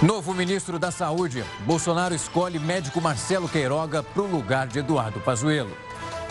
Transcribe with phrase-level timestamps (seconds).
[0.00, 1.44] Novo ministro da Saúde.
[1.66, 5.76] Bolsonaro escolhe médico Marcelo Queiroga para o lugar de Eduardo Pazuello.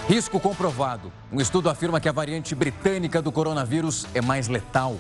[0.08, 1.12] Risco comprovado.
[1.30, 4.96] Um estudo afirma que a variante britânica do coronavírus é mais letal.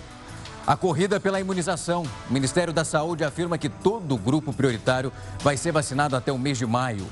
[0.65, 2.03] A corrida pela imunização.
[2.29, 6.37] O Ministério da Saúde afirma que todo o grupo prioritário vai ser vacinado até o
[6.37, 7.07] mês de maio.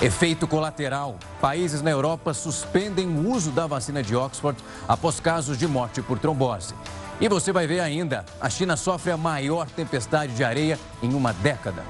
[0.00, 5.68] Efeito colateral: países na Europa suspendem o uso da vacina de Oxford após casos de
[5.68, 6.72] morte por trombose.
[7.20, 11.32] E você vai ver ainda: a China sofre a maior tempestade de areia em uma
[11.32, 11.82] década.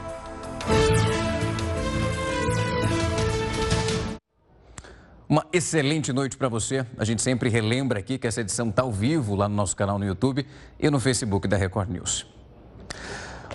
[5.29, 6.87] Uma excelente noite para você.
[6.97, 9.99] A gente sempre relembra aqui que essa edição está ao vivo lá no nosso canal
[9.99, 10.47] no YouTube
[10.79, 12.36] e no Facebook da Record News.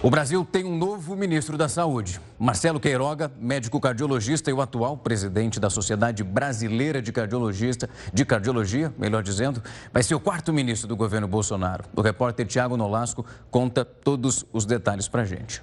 [0.04, 2.20] O Brasil tem um novo ministro da Saúde.
[2.40, 8.91] Marcelo Queiroga, médico cardiologista e o atual presidente da Sociedade Brasileira de Cardiologista, de Cardiologia,
[8.98, 9.62] melhor dizendo,
[9.94, 11.84] vai ser o quarto ministro do governo Bolsonaro.
[11.96, 15.62] O repórter Tiago Nolasco conta todos os detalhes para a gente.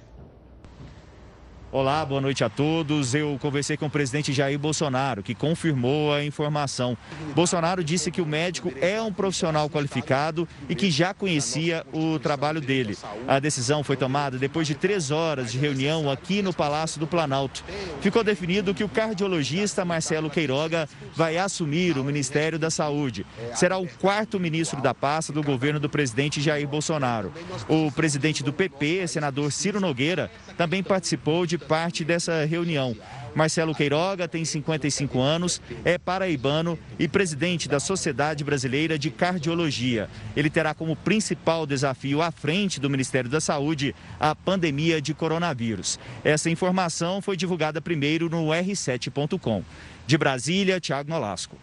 [1.71, 3.13] Olá, boa noite a todos.
[3.13, 6.97] Eu conversei com o presidente Jair Bolsonaro, que confirmou a informação.
[7.35, 12.59] Bolsonaro disse que o médico é um profissional qualificado e que já conhecia o trabalho
[12.59, 12.97] dele.
[13.27, 17.63] A decisão foi tomada depois de três horas de reunião aqui no Palácio do Planalto.
[18.01, 23.27] Ficou definido que o cardiologista Marcelo Queiroga vai assumir o Ministério da Saúde.
[23.53, 27.31] Será o quarto ministro da pasta do governo do presidente Jair Bolsonaro.
[27.67, 32.95] O presidente do PP, senador Ciro Nogueira, também participou de parte dessa reunião.
[33.35, 40.09] Marcelo Queiroga tem 55 anos, é paraibano e presidente da Sociedade Brasileira de Cardiologia.
[40.35, 45.99] Ele terá como principal desafio à frente do Ministério da Saúde a pandemia de coronavírus.
[46.23, 49.63] Essa informação foi divulgada primeiro no r7.com.
[50.07, 51.55] De Brasília, Tiago Nolasco.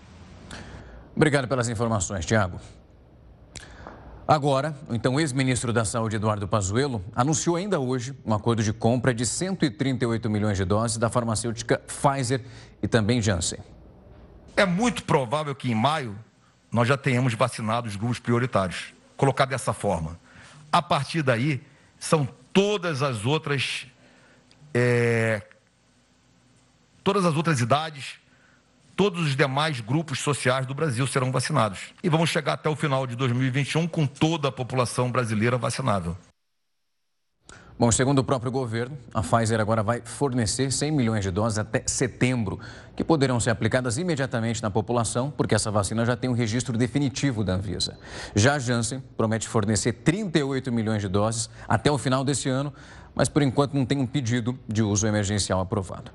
[1.15, 2.61] Obrigado pelas informações, Tiago.
[4.29, 9.25] Agora, então, ex-ministro da Saúde, Eduardo Pazuello, anunciou ainda hoje um acordo de compra de
[9.25, 12.45] 138 milhões de doses da farmacêutica Pfizer
[12.83, 13.61] e também Janssen.
[14.57, 16.19] É muito provável que em maio
[16.73, 18.93] nós já tenhamos vacinado os grupos prioritários.
[19.17, 20.19] Colocar dessa forma.
[20.73, 21.63] A partir daí,
[21.97, 23.87] são todas as outras.
[24.75, 25.41] É,
[27.05, 28.19] todas as outras idades,
[28.97, 31.93] todos os demais grupos sociais do Brasil serão vacinados.
[32.03, 36.17] E vamos chegar até o final de 2021 com toda a população brasileira vacinável.
[37.79, 41.83] Bom, segundo o próprio governo, a Pfizer agora vai fornecer 100 milhões de doses até
[41.85, 42.59] setembro,
[42.97, 47.45] que poderão ser aplicadas imediatamente na população, porque essa vacina já tem um registro definitivo
[47.45, 47.99] da Anvisa.
[48.35, 52.73] Já a Janssen promete fornecer 38 milhões de doses até o final desse ano,
[53.15, 56.11] mas por enquanto não tem um pedido de uso emergencial aprovado.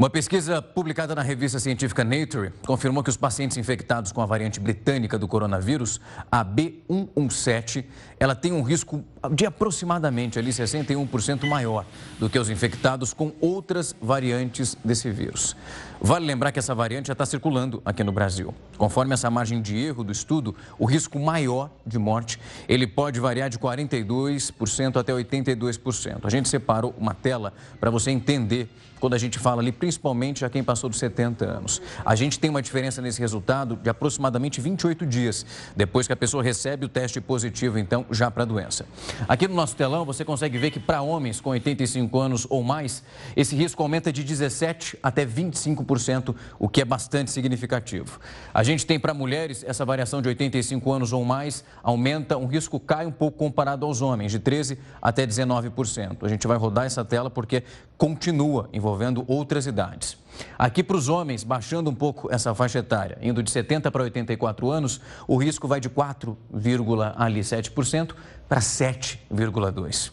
[0.00, 4.58] Uma pesquisa publicada na revista científica Nature confirmou que os pacientes infectados com a variante
[4.58, 6.00] britânica do coronavírus,
[6.32, 7.84] a B117,
[8.18, 11.84] ela tem um risco de aproximadamente ali 61% maior
[12.18, 15.54] do que os infectados com outras variantes desse vírus.
[16.00, 18.54] Vale lembrar que essa variante já está circulando aqui no Brasil.
[18.78, 23.50] Conforme essa margem de erro do estudo, o risco maior de morte, ele pode variar
[23.50, 26.20] de 42% até 82%.
[26.22, 28.66] A gente separou uma tela para você entender
[29.00, 31.82] quando a gente fala ali, principalmente a quem passou dos 70 anos.
[32.04, 35.44] A gente tem uma diferença nesse resultado de aproximadamente 28 dias,
[35.74, 38.84] depois que a pessoa recebe o teste positivo, então, já para a doença.
[39.26, 43.02] Aqui no nosso telão, você consegue ver que para homens com 85 anos ou mais,
[43.34, 48.20] esse risco aumenta de 17% até 25%, o que é bastante significativo.
[48.52, 52.78] A gente tem para mulheres, essa variação de 85 anos ou mais aumenta, um risco
[52.78, 56.18] cai um pouco comparado aos homens, de 13% até 19%.
[56.22, 57.62] A gente vai rodar essa tela porque
[57.96, 58.89] continua envolvendo
[59.26, 60.16] outras idades.
[60.58, 64.70] Aqui para os homens, baixando um pouco essa faixa etária, indo de 70 para 84
[64.70, 68.14] anos, o risco vai de 4,7%
[68.48, 70.12] para 7,2%.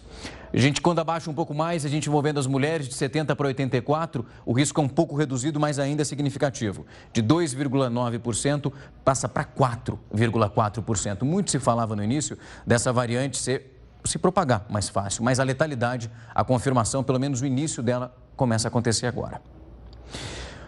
[0.54, 3.48] A gente, quando abaixa um pouco mais, a gente envolvendo as mulheres de 70 para
[3.48, 6.86] 84, o risco é um pouco reduzido, mas ainda significativo.
[7.12, 8.72] De 2,9%
[9.04, 11.24] passa para 4,4%.
[11.24, 13.74] Muito se falava no início dessa variante ser
[14.06, 18.68] se propagar mais fácil, mas a letalidade, a confirmação, pelo menos o início dela, começa
[18.68, 19.42] a acontecer agora.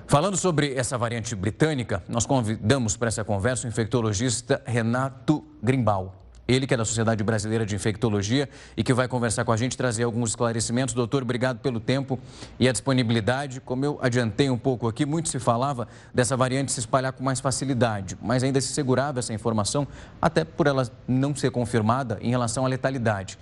[0.07, 6.15] Falando sobre essa variante britânica, nós convidamos para essa conversa o infectologista Renato Grimbal.
[6.47, 9.77] Ele que é da Sociedade Brasileira de Infectologia e que vai conversar com a gente,
[9.77, 10.95] trazer alguns esclarecimentos.
[10.95, 12.17] Doutor, obrigado pelo tempo
[12.59, 13.61] e a disponibilidade.
[13.61, 17.39] Como eu adiantei um pouco aqui, muito se falava dessa variante se espalhar com mais
[17.39, 19.87] facilidade, mas ainda se segurava essa informação,
[20.19, 23.37] até por ela não ser confirmada em relação à letalidade.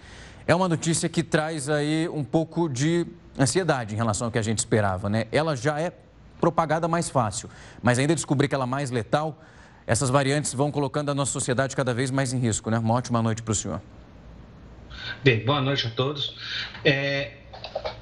[0.45, 3.06] É uma notícia que traz aí um pouco de
[3.37, 5.25] ansiedade em relação ao que a gente esperava, né?
[5.31, 5.91] Ela já é
[6.39, 7.49] propagada mais fácil,
[7.81, 9.37] mas ainda descobrir que ela é mais letal
[9.87, 12.77] essas variantes vão colocando a nossa sociedade cada vez mais em risco, né?
[12.77, 13.81] Uma ótima noite para o senhor.
[15.23, 16.35] Bem, boa noite a todos.
[16.83, 17.31] É,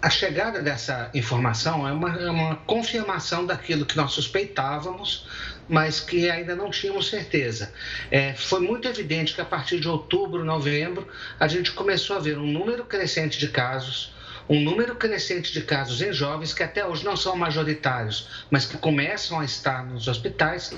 [0.01, 5.27] a chegada dessa informação é uma, é uma, confirmação daquilo que nós suspeitávamos,
[5.69, 7.71] mas que ainda não tínhamos certeza.
[8.09, 11.07] É, foi muito evidente que a partir de outubro, novembro,
[11.39, 14.11] a gente começou a ver um número crescente de casos,
[14.47, 18.77] um número crescente de casos em jovens que até hoje não são majoritários, mas que
[18.77, 20.73] começam a estar nos hospitais,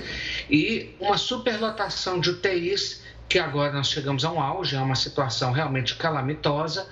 [0.50, 5.52] e uma superlotação de UTIs, que agora nós chegamos a um auge, é uma situação
[5.52, 6.86] realmente calamitosa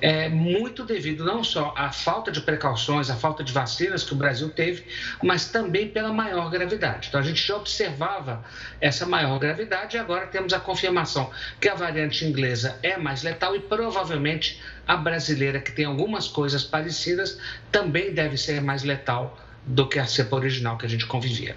[0.00, 4.16] é, muito devido não só à falta de precauções, à falta de vacinas que o
[4.16, 4.86] Brasil teve,
[5.22, 7.08] mas também pela maior gravidade.
[7.08, 8.44] Então, a gente já observava
[8.80, 11.30] essa maior gravidade e agora temos a confirmação
[11.60, 16.62] que a variante inglesa é mais letal e provavelmente a brasileira, que tem algumas coisas
[16.62, 17.38] parecidas,
[17.72, 21.56] também deve ser mais letal do que a cepa original que a gente convivia.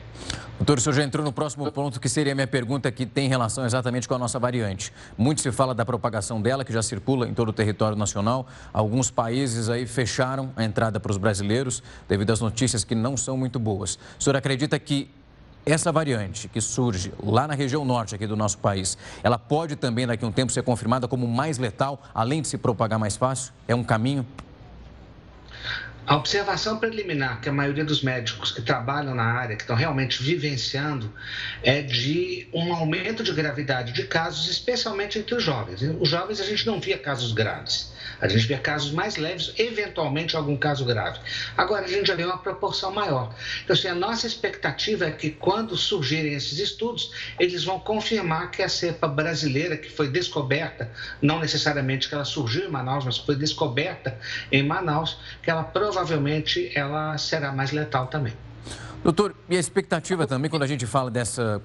[0.58, 3.30] Doutor, o senhor já entrou no próximo ponto, que seria a minha pergunta, que tem
[3.30, 4.92] relação exatamente com a nossa variante.
[5.18, 8.46] Muito se fala da propagação dela, que já circula em todo o território nacional.
[8.74, 13.38] Alguns países aí fecharam a entrada para os brasileiros, devido às notícias que não são
[13.38, 13.98] muito boas.
[14.20, 15.10] O senhor acredita que
[15.66, 20.08] essa variante que surge lá na região norte aqui do nosso país, ela pode também
[20.08, 23.54] daqui a um tempo ser confirmada como mais letal, além de se propagar mais fácil?
[23.68, 24.26] É um caminho?
[26.10, 30.24] A observação preliminar que a maioria dos médicos que trabalham na área, que estão realmente
[30.24, 31.14] vivenciando,
[31.62, 35.84] é de um aumento de gravidade de casos, especialmente entre os jovens.
[36.00, 37.92] Os jovens a gente não via casos graves.
[38.20, 41.20] A gente vê casos mais leves, eventualmente algum caso grave.
[41.56, 43.34] Agora, a gente já vê uma proporção maior.
[43.64, 48.62] Então, assim, a nossa expectativa é que quando surgirem esses estudos, eles vão confirmar que
[48.62, 50.92] a cepa brasileira, que foi descoberta,
[51.22, 54.20] não necessariamente que ela surgiu em Manaus, mas foi descoberta
[54.52, 58.34] em Manaus, que ela provavelmente ela será mais letal também.
[59.02, 61.62] Doutor, e a expectativa também, quando a gente fala dessa.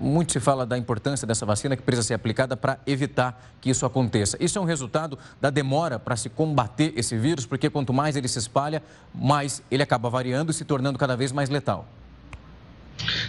[0.00, 3.84] Muito se fala da importância dessa vacina que precisa ser aplicada para evitar que isso
[3.84, 4.38] aconteça.
[4.40, 8.26] Isso é um resultado da demora para se combater esse vírus, porque quanto mais ele
[8.26, 8.82] se espalha,
[9.14, 11.86] mais ele acaba variando e se tornando cada vez mais letal.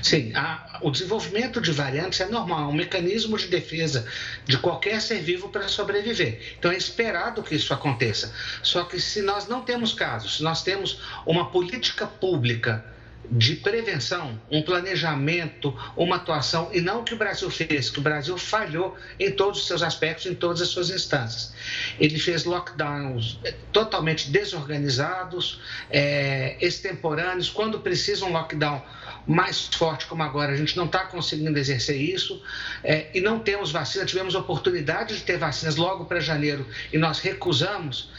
[0.02, 4.08] Sim, a, o desenvolvimento de variantes é normal, é um mecanismo de defesa
[4.46, 6.56] de qualquer ser vivo para sobreviver.
[6.58, 8.34] Então é esperado que isso aconteça.
[8.64, 12.84] Só que se nós não temos casos, se nós temos uma política pública
[13.32, 18.02] de prevenção, um planejamento, uma atuação, e não o que o Brasil fez, que o
[18.02, 21.54] Brasil falhou em todos os seus aspectos, em todas as suas instâncias.
[22.00, 28.82] Ele fez lockdowns eh, totalmente desorganizados, é, extemporâneos, quando precisa um lockdown
[29.28, 32.42] mais forte como agora, a gente não está conseguindo exercer isso
[32.84, 34.04] é, e não temos vacina.
[34.06, 38.10] Tivemos oportunidade de ter vacinas logo para janeiro e nós recusamos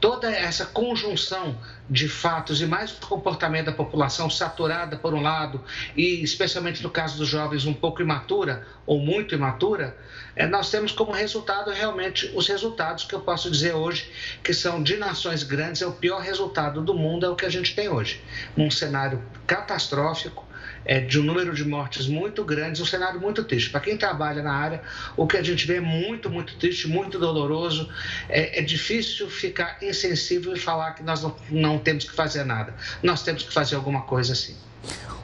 [0.00, 1.58] toda essa conjunção
[1.88, 5.62] de fatos e mais o comportamento da população saturada por um lado
[5.96, 9.96] e especialmente no caso dos jovens um pouco imatura ou muito imatura,
[10.34, 14.10] é, nós temos como resultado realmente os resultados que eu posso dizer hoje
[14.42, 17.50] que são de nações grandes, é o pior resultado do mundo, é o que a
[17.50, 18.22] gente tem hoje.
[18.56, 20.46] Um cenário catastrófico,
[20.84, 23.70] é, de um número de mortes muito grandes, um cenário muito triste.
[23.70, 24.82] Para quem trabalha na área,
[25.16, 27.88] o que a gente vê é muito, muito triste, muito doloroso.
[28.28, 32.74] É, é difícil ficar insensível e falar que nós não, não temos que fazer nada.
[33.02, 34.56] Nós temos que fazer alguma coisa assim.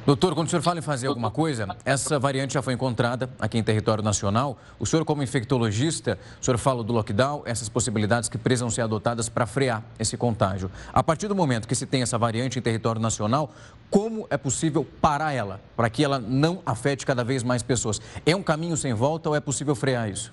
[0.06, 3.58] Doutor, quando o senhor fala em fazer alguma coisa, essa variante já foi encontrada aqui
[3.58, 4.56] em território nacional.
[4.78, 9.28] O senhor, como infectologista, o senhor fala do lockdown, essas possibilidades que precisam ser adotadas
[9.28, 10.70] para frear esse contágio.
[10.92, 13.52] A partir do momento que se tem essa variante em território nacional,
[13.90, 18.00] como é possível parar ela, para que ela não afete cada vez mais pessoas?
[18.24, 20.32] É um caminho sem volta ou é possível frear isso?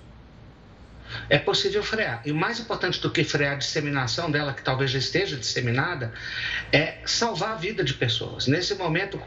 [1.29, 2.21] É possível frear.
[2.25, 6.13] E mais importante do que frear a disseminação dela, que talvez já esteja disseminada,
[6.71, 8.47] é salvar a vida de pessoas.
[8.47, 9.21] Nesse momento,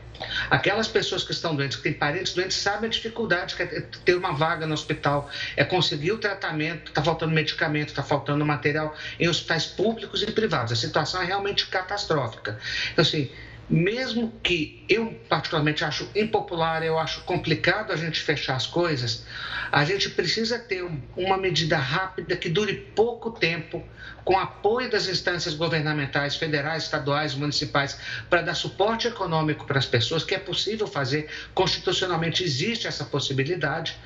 [0.50, 4.14] aquelas pessoas que estão doentes, que têm parentes doentes, sabem a dificuldade que é ter
[4.14, 9.28] uma vaga no hospital, é conseguir o tratamento, está faltando medicamento, está faltando material em
[9.28, 10.72] hospitais públicos e privados.
[10.72, 12.58] A situação é realmente catastrófica.
[12.92, 13.30] Então, assim,
[13.68, 19.24] mesmo que eu particularmente acho impopular, eu acho complicado a gente fechar as coisas,
[19.72, 23.84] a gente precisa ter uma medida rápida que dure pouco tempo,
[24.24, 27.98] com apoio das instâncias governamentais, federais, estaduais, municipais,
[28.30, 33.96] para dar suporte econômico para as pessoas, que é possível fazer, constitucionalmente existe essa possibilidade,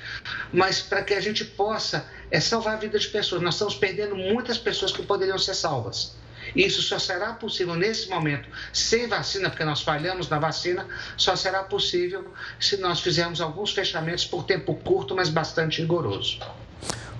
[0.51, 3.41] mas para que a gente possa é, salvar a vida de pessoas.
[3.41, 6.15] Nós estamos perdendo muitas pessoas que poderiam ser salvas.
[6.55, 11.63] Isso só será possível nesse momento sem vacina, porque nós falhamos na vacina, só será
[11.63, 16.39] possível se nós fizermos alguns fechamentos por tempo curto, mas bastante rigoroso.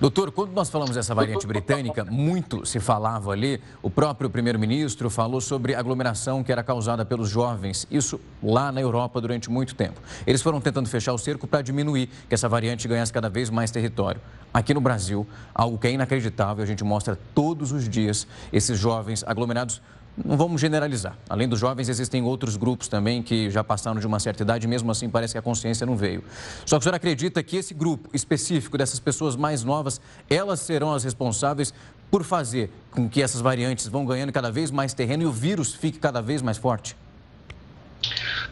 [0.02, 3.60] Doutor, quando nós falamos dessa variante britânica, muito se falava ali.
[3.80, 7.86] O próprio primeiro-ministro falou sobre aglomeração que era causada pelos jovens.
[7.88, 10.00] Isso lá na Europa durante muito tempo.
[10.26, 13.70] Eles foram tentando fechar o cerco para diminuir que essa variante ganhasse cada vez mais
[13.70, 14.20] território.
[14.52, 19.22] Aqui no Brasil, algo que é inacreditável, a gente mostra todos os dias esses jovens
[19.24, 19.80] aglomerados
[20.16, 21.16] não vamos generalizar.
[21.28, 24.90] Além dos jovens, existem outros grupos também que já passaram de uma certa idade mesmo
[24.90, 26.22] assim parece que a consciência não veio.
[26.66, 30.92] Só que o senhor acredita que esse grupo específico dessas pessoas mais novas, elas serão
[30.92, 31.72] as responsáveis
[32.10, 35.74] por fazer com que essas variantes vão ganhando cada vez mais terreno e o vírus
[35.74, 36.94] fique cada vez mais forte?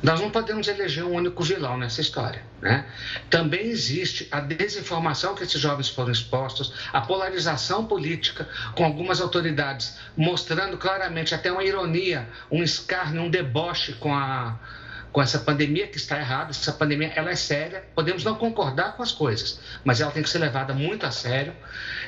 [0.03, 2.43] Nós não podemos eleger um único vilão nessa história.
[2.61, 2.87] Né?
[3.29, 9.97] Também existe a desinformação que esses jovens foram expostos, a polarização política com algumas autoridades
[10.17, 14.59] mostrando claramente até uma ironia, um escárnio, um deboche com a
[15.13, 19.03] com essa pandemia que está errada, essa pandemia ela é séria, podemos não concordar com
[19.03, 21.53] as coisas, mas ela tem que ser levada muito a sério.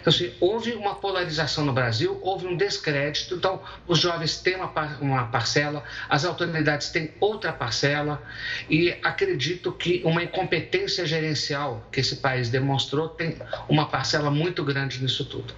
[0.00, 4.72] Então, assim, houve uma polarização no Brasil, houve um descrédito, então os jovens têm uma,
[5.00, 8.22] uma parcela, as autoridades têm outra parcela,
[8.68, 13.36] e acredito que uma incompetência gerencial que esse país demonstrou tem
[13.68, 15.54] uma parcela muito grande nisso tudo.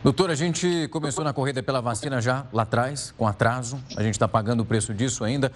[0.00, 3.80] Doutor, a gente começou na corrida pela vacina já lá atrás, com atraso.
[3.96, 5.50] A gente está pagando o preço disso ainda.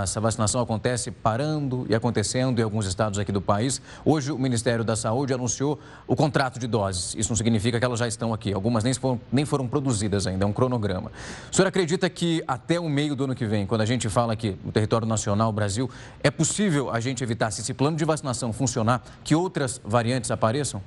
[0.00, 3.82] Essa vacinação acontece parando e acontecendo em alguns estados aqui do país.
[4.04, 7.16] Hoje, o Ministério da Saúde anunciou o contrato de doses.
[7.16, 8.52] Isso não significa que elas já estão aqui.
[8.52, 11.10] Algumas nem foram, nem foram produzidas ainda, é um cronograma.
[11.50, 14.32] O senhor acredita que até o meio do ano que vem, quando a gente fala
[14.32, 15.90] aqui no território nacional, Brasil,
[16.22, 20.80] é possível a gente evitar, se esse plano de vacinação funcionar, que outras variantes apareçam?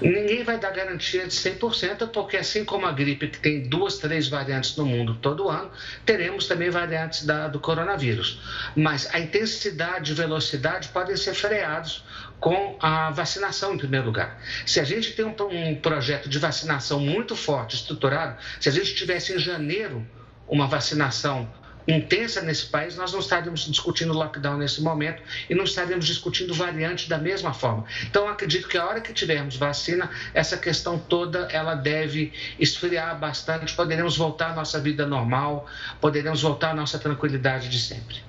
[0.00, 4.28] Ninguém vai dar garantia de 100%, porque assim como a gripe, que tem duas, três
[4.28, 5.70] variantes no mundo todo ano,
[6.04, 8.40] teremos também variantes da, do coronavírus.
[8.74, 12.04] Mas a intensidade e velocidade podem ser freados
[12.40, 14.40] com a vacinação, em primeiro lugar.
[14.64, 18.94] Se a gente tem um, um projeto de vacinação muito forte, estruturado, se a gente
[18.94, 20.06] tivesse em janeiro
[20.48, 21.48] uma vacinação
[21.86, 27.08] intensa nesse país, nós não estaríamos discutindo lockdown nesse momento e não estaríamos discutindo variantes
[27.08, 27.84] da mesma forma.
[28.04, 33.74] Então, acredito que a hora que tivermos vacina, essa questão toda ela deve esfriar bastante,
[33.74, 35.66] poderemos voltar à nossa vida normal,
[36.00, 38.26] poderemos voltar à nossa tranquilidade de sempre.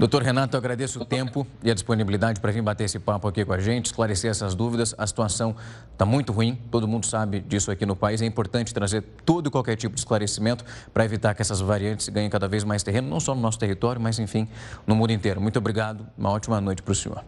[0.00, 3.44] Doutor Renato, eu agradeço o tempo e a disponibilidade para vir bater esse papo aqui
[3.44, 4.94] com a gente, esclarecer essas dúvidas.
[4.96, 5.54] A situação
[5.92, 8.22] está muito ruim, todo mundo sabe disso aqui no país.
[8.22, 10.64] É importante trazer todo e qualquer tipo de esclarecimento
[10.94, 14.00] para evitar que essas variantes ganhem cada vez mais terreno, não só no nosso território,
[14.00, 14.48] mas, enfim,
[14.86, 15.38] no mundo inteiro.
[15.38, 17.22] Muito obrigado, uma ótima noite para o senhor.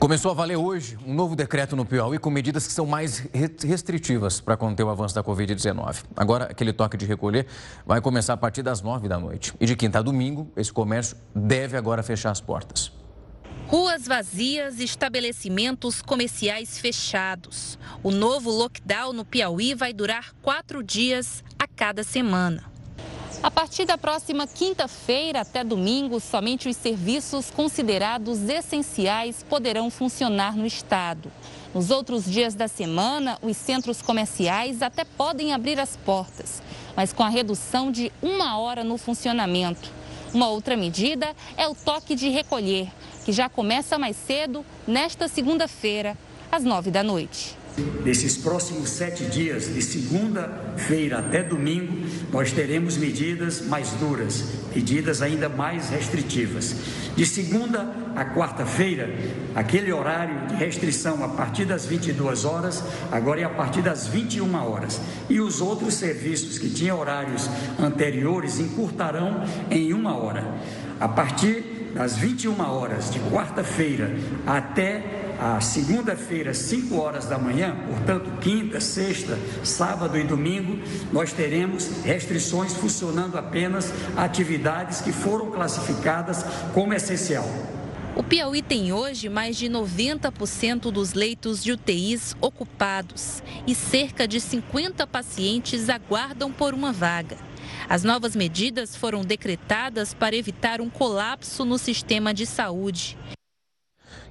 [0.00, 3.18] Começou a valer hoje um novo decreto no Piauí com medidas que são mais
[3.62, 6.04] restritivas para conter o avanço da Covid-19.
[6.16, 7.46] Agora, aquele toque de recolher
[7.84, 9.52] vai começar a partir das nove da noite.
[9.60, 12.90] E de quinta a domingo, esse comércio deve agora fechar as portas.
[13.66, 17.78] Ruas vazias estabelecimentos comerciais fechados.
[18.02, 22.69] O novo lockdown no Piauí vai durar quatro dias a cada semana.
[23.42, 30.66] A partir da próxima quinta-feira até domingo, somente os serviços considerados essenciais poderão funcionar no
[30.66, 31.32] estado.
[31.74, 36.62] Nos outros dias da semana, os centros comerciais até podem abrir as portas,
[36.94, 39.90] mas com a redução de uma hora no funcionamento.
[40.34, 42.88] Uma outra medida é o toque de recolher,
[43.24, 46.14] que já começa mais cedo, nesta segunda-feira,
[46.52, 47.59] às nove da noite.
[48.04, 55.48] Nesses próximos sete dias, de segunda-feira até domingo, nós teremos medidas mais duras, medidas ainda
[55.48, 56.74] mais restritivas.
[57.16, 59.08] De segunda a quarta-feira,
[59.54, 64.54] aquele horário de restrição a partir das 22 horas, agora é a partir das 21
[64.54, 65.00] horas.
[65.28, 67.48] E os outros serviços que tinham horários
[67.78, 70.44] anteriores encurtarão em uma hora.
[70.98, 74.10] A partir das 21 horas de quarta-feira
[74.46, 80.78] até a segunda-feira, 5 horas da manhã, portanto, quinta, sexta, sábado e domingo,
[81.10, 86.44] nós teremos restrições funcionando apenas atividades que foram classificadas
[86.74, 87.48] como essencial.
[88.14, 94.40] O Piauí tem hoje mais de 90% dos leitos de UTIs ocupados e cerca de
[94.40, 97.38] 50 pacientes aguardam por uma vaga.
[97.88, 103.16] As novas medidas foram decretadas para evitar um colapso no sistema de saúde.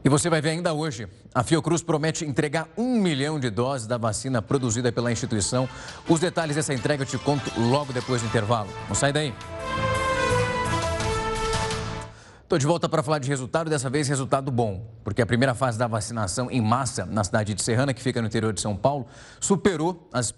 [0.03, 1.07] E você vai ver ainda hoje.
[1.33, 5.67] A Fiocruz promete entregar um milhão de doses da vacina produzida pela instituição.
[6.07, 8.69] Os detalhes dessa entrega eu te conto logo depois do intervalo.
[8.87, 9.33] Não sai daí.
[12.49, 15.77] Estou de volta para falar de resultado, dessa vez resultado bom, porque a primeira fase
[15.77, 19.05] da vacinação em massa na cidade de Serrana, que fica no interior de São Paulo,
[19.39, 20.33] superou as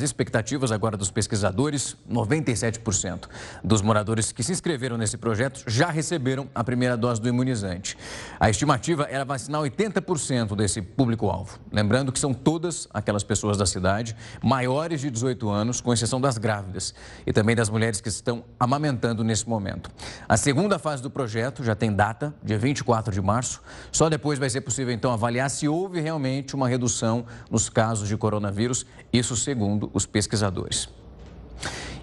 [0.00, 1.96] expectativas agora dos pesquisadores.
[2.08, 3.28] 97%
[3.64, 7.98] dos moradores que se inscreveram nesse projeto já receberam a primeira dose do imunizante.
[8.38, 11.58] A estimativa era vacinar 80% desse público-alvo.
[11.72, 16.38] Lembrando que são todas aquelas pessoas da cidade maiores de 18 anos, com exceção das
[16.38, 16.94] grávidas
[17.26, 19.90] e também das mulheres que estão amamentando nesse momento.
[20.28, 23.62] A segunda fase do projeto projeto já tem data, dia 24 de março.
[23.90, 28.16] Só depois vai ser possível, então, avaliar se houve realmente uma redução nos casos de
[28.16, 30.88] coronavírus, isso segundo os pesquisadores.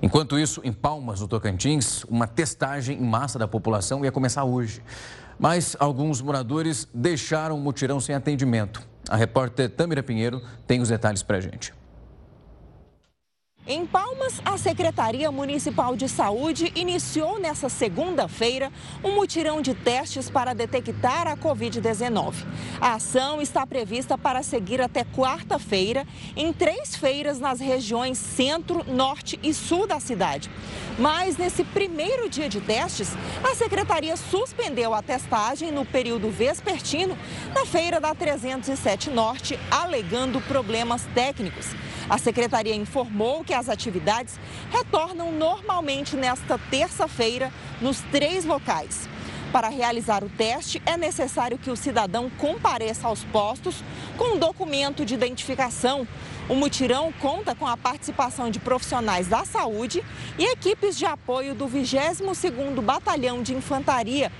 [0.01, 4.81] Enquanto isso, em Palmas, no Tocantins, uma testagem em massa da população ia começar hoje.
[5.37, 8.81] Mas alguns moradores deixaram o mutirão sem atendimento.
[9.07, 11.76] A repórter Tâmira Pinheiro tem os detalhes para a gente.
[13.69, 18.71] Em Palmas, a Secretaria Municipal de Saúde iniciou nesta segunda-feira
[19.03, 22.33] um mutirão de testes para detectar a Covid-19.
[22.79, 29.37] A ação está prevista para seguir até quarta-feira em três feiras nas regiões centro, norte
[29.43, 30.49] e sul da cidade.
[30.97, 33.09] Mas nesse primeiro dia de testes,
[33.43, 37.17] a Secretaria suspendeu a testagem no período vespertino
[37.53, 41.75] na feira da 307 Norte, alegando problemas técnicos.
[42.09, 44.39] A secretaria informou que as atividades
[44.71, 49.09] retornam normalmente nesta terça-feira nos três locais.
[49.51, 53.83] Para realizar o teste, é necessário que o cidadão compareça aos postos
[54.17, 56.07] com um documento de identificação.
[56.49, 60.03] O mutirão conta com a participação de profissionais da saúde
[60.37, 64.31] e equipes de apoio do 22º Batalhão de Infantaria,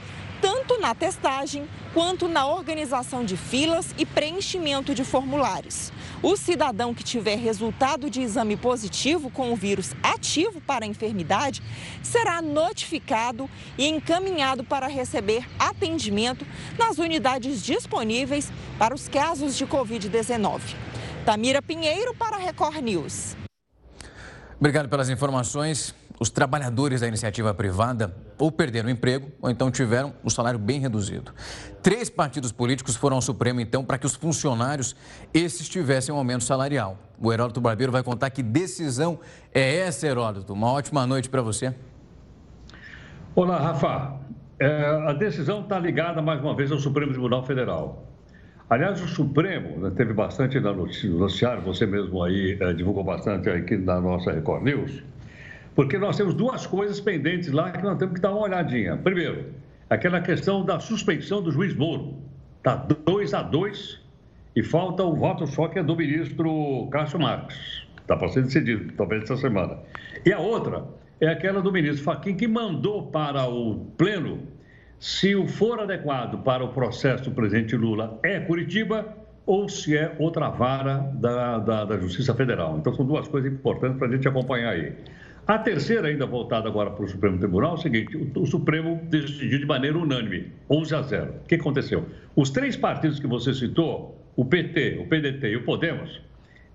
[0.41, 5.91] tanto na testagem quanto na organização de filas e preenchimento de formulários.
[6.21, 11.61] O cidadão que tiver resultado de exame positivo com o vírus ativo para a enfermidade
[12.01, 13.47] será notificado
[13.77, 16.45] e encaminhado para receber atendimento
[16.77, 20.61] nas unidades disponíveis para os casos de Covid-19.
[21.23, 23.35] Tamira Pinheiro para a Record News.
[24.59, 30.13] Obrigado pelas informações os trabalhadores da iniciativa privada ou perderam o emprego ou então tiveram
[30.23, 31.31] o salário bem reduzido.
[31.81, 34.95] Três partidos políticos foram ao Supremo, então, para que os funcionários
[35.33, 36.97] esses tivessem um aumento salarial.
[37.19, 39.19] O Heródoto Barbeiro vai contar que decisão
[39.53, 40.53] é essa, Heródoto.
[40.53, 41.73] Uma ótima noite para você.
[43.35, 44.15] Olá, Rafa.
[44.59, 48.07] É, a decisão está ligada, mais uma vez, ao Supremo Tribunal Federal.
[48.67, 53.77] Aliás, o Supremo né, teve bastante no noticiário, você mesmo aí é, divulgou bastante aqui
[53.77, 55.03] na nossa Record News
[55.77, 58.97] porque nós temos duas coisas pendentes lá que nós temos que dar uma olhadinha.
[58.97, 59.45] Primeiro,
[59.87, 62.15] aquela questão da suspeição do juiz Moro.
[62.57, 64.01] Está 2 a 2
[64.55, 67.85] e falta o voto só que é do ministro Cássio Marques.
[68.01, 69.77] Está para ser decidido, talvez essa semana.
[70.25, 70.83] E a outra
[71.21, 74.39] é aquela do ministro Faquim, que mandou para o Pleno
[74.99, 80.15] se o for adequado para o processo do presidente Lula é Curitiba ou se é
[80.17, 82.79] outra vara da, da, da Justiça Federal.
[82.79, 84.93] Então, são duas coisas importantes para a gente acompanhar aí.
[85.47, 88.99] A terceira, ainda voltada agora para o Supremo Tribunal, é o seguinte: o, o, Supremo
[89.03, 91.31] decidiu de maneira unânime, 11 a 0.
[91.43, 92.05] O que aconteceu?
[92.35, 96.21] Os três partidos que você citou, o PT, o PDT e o Podemos,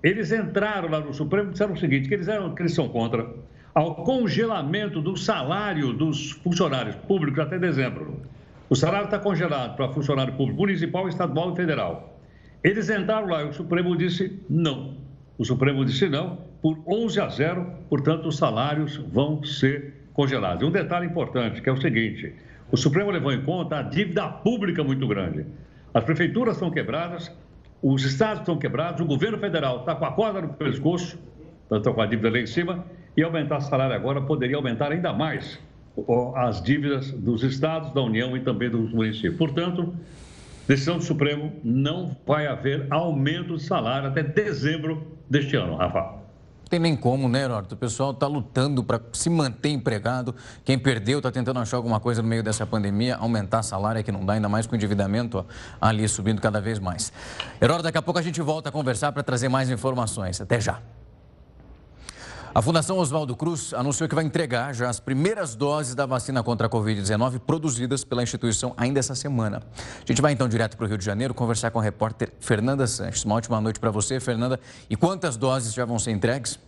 [0.03, 2.89] eles entraram lá no Supremo e disseram o seguinte: que eles, eram, que eles são
[2.89, 3.29] contra
[3.75, 8.23] ao congelamento do salário dos funcionários públicos até dezembro.
[8.71, 12.19] O salário está congelado para funcionário público municipal, estadual e federal.
[12.65, 14.97] Eles entraram lá e o Supremo disse não.
[15.37, 20.63] O Supremo disse não, por 11 a 0, portanto, os salários vão ser congelados.
[20.63, 22.33] E um detalhe importante, que é o seguinte:
[22.71, 25.45] o Supremo levou em conta a dívida pública muito grande.
[25.93, 27.31] As prefeituras estão quebradas,
[27.83, 31.19] os estados estão quebrados, o governo federal está com a corda no pescoço,
[31.71, 35.59] está com a dívida lá em cima, e aumentar salário agora poderia aumentar ainda mais
[36.37, 39.37] as dívidas dos estados, da União e também dos municípios.
[39.37, 39.95] Portanto,
[40.67, 46.22] decisão do Supremo, não vai haver aumento de salário até dezembro deste ano, Rafa
[46.73, 47.75] tem nem como, né, Heródoto?
[47.75, 50.35] O pessoal está lutando para se manter empregado.
[50.65, 54.11] Quem perdeu está tentando achar alguma coisa no meio dessa pandemia, aumentar salário é que
[54.11, 55.45] não dá, ainda mais com o endividamento ó,
[55.79, 57.13] ali subindo cada vez mais.
[57.61, 60.41] Heródoto, daqui a pouco a gente volta a conversar para trazer mais informações.
[60.41, 60.81] Até já.
[62.55, 66.67] A Fundação Oswaldo Cruz anunciou que vai entregar já as primeiras doses da vacina contra
[66.67, 69.63] a Covid-19 produzidas pela instituição ainda essa semana.
[69.75, 72.87] A gente vai então direto para o Rio de Janeiro conversar com a repórter Fernanda
[72.87, 73.25] Sanches.
[73.25, 74.61] Uma ótima noite para você, Fernanda.
[74.91, 76.59] E quantas doses já vão ser entregues?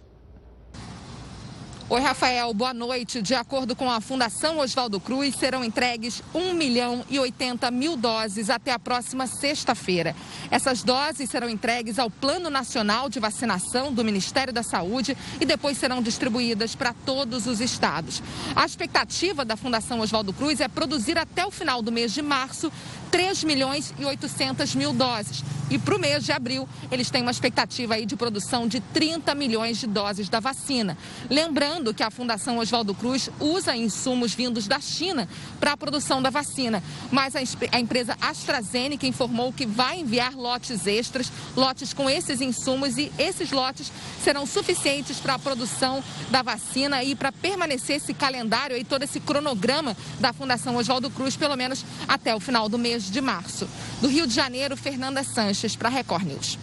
[1.94, 3.22] Oi, Rafael, boa noite.
[3.22, 8.50] De acordo com a Fundação Oswaldo Cruz, serão entregues 1 milhão e 80 mil doses
[8.50, 10.16] até a próxima sexta-feira.
[10.50, 15.78] Essas doses serão entregues ao Plano Nacional de Vacinação do Ministério da Saúde e depois
[15.78, 18.20] serão distribuídas para todos os estados.
[18.56, 22.72] A expectativa da Fundação Oswaldo Cruz é produzir até o final do mês de março
[23.14, 25.44] 3 milhões e 800 mil doses.
[25.70, 29.34] E para o mês de abril, eles têm uma expectativa aí de produção de 30
[29.34, 30.98] milhões de doses da vacina.
[31.30, 35.28] Lembrando que a Fundação Oswaldo Cruz usa insumos vindos da China
[35.60, 36.82] para a produção da vacina.
[37.10, 43.12] Mas a, empresa AstraZeneca informou que vai enviar lotes extras, lotes com esses insumos, e
[43.16, 43.90] esses lotes
[44.22, 49.20] serão suficientes para a produção da vacina e para permanecer esse calendário e todo esse
[49.20, 53.68] cronograma da Fundação Oswaldo Cruz, pelo menos até o final do mês de março.
[54.00, 56.58] Do Rio de Janeiro, Fernanda Sanches, para Record News.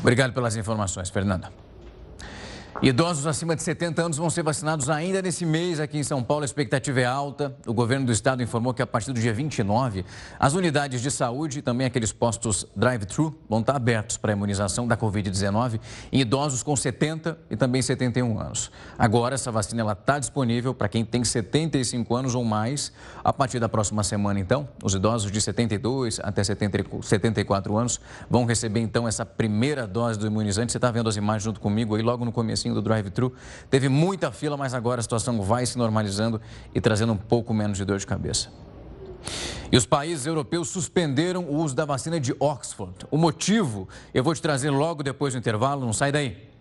[0.00, 1.61] Obrigado pelas informações, Fernanda.
[2.80, 6.42] Idosos acima de 70 anos vão ser vacinados ainda nesse mês aqui em São Paulo.
[6.42, 7.54] A expectativa é alta.
[7.66, 10.04] O governo do estado informou que a partir do dia 29,
[10.40, 14.88] as unidades de saúde e também aqueles postos drive-thru vão estar abertos para a imunização
[14.88, 15.78] da Covid-19
[16.10, 18.70] em idosos com 70 e também 71 anos.
[18.98, 22.90] Agora, essa vacina está disponível para quem tem 75 anos ou mais.
[23.22, 28.80] A partir da próxima semana, então, os idosos de 72 até 74 anos vão receber,
[28.80, 30.72] então, essa primeira dose do imunizante.
[30.72, 33.32] Você está vendo as imagens junto comigo aí logo no começo do drive-thru.
[33.70, 36.40] Teve muita fila, mas agora a situação vai se normalizando
[36.74, 38.50] e trazendo um pouco menos de dor de cabeça.
[39.70, 43.06] E os países europeus suspenderam o uso da vacina de Oxford.
[43.10, 46.51] O motivo eu vou te trazer logo depois do intervalo, não sai daí.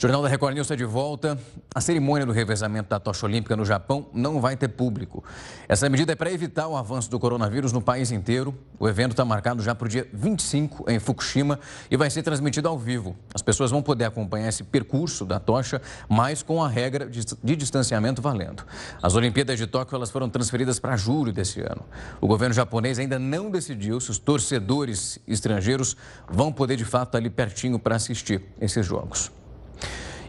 [0.00, 1.38] Jornal da Record News está de volta.
[1.74, 5.22] A cerimônia do revezamento da tocha olímpica no Japão não vai ter público.
[5.68, 8.56] Essa medida é para evitar o avanço do coronavírus no país inteiro.
[8.78, 11.60] O evento está marcado já para o dia 25 em Fukushima
[11.90, 13.14] e vai ser transmitido ao vivo.
[13.34, 18.22] As pessoas vão poder acompanhar esse percurso da tocha, mas com a regra de distanciamento
[18.22, 18.64] valendo.
[19.02, 21.84] As Olimpíadas de Tóquio elas foram transferidas para julho desse ano.
[22.22, 25.94] O governo japonês ainda não decidiu se os torcedores estrangeiros
[26.26, 29.30] vão poder de fato ali pertinho para assistir esses jogos.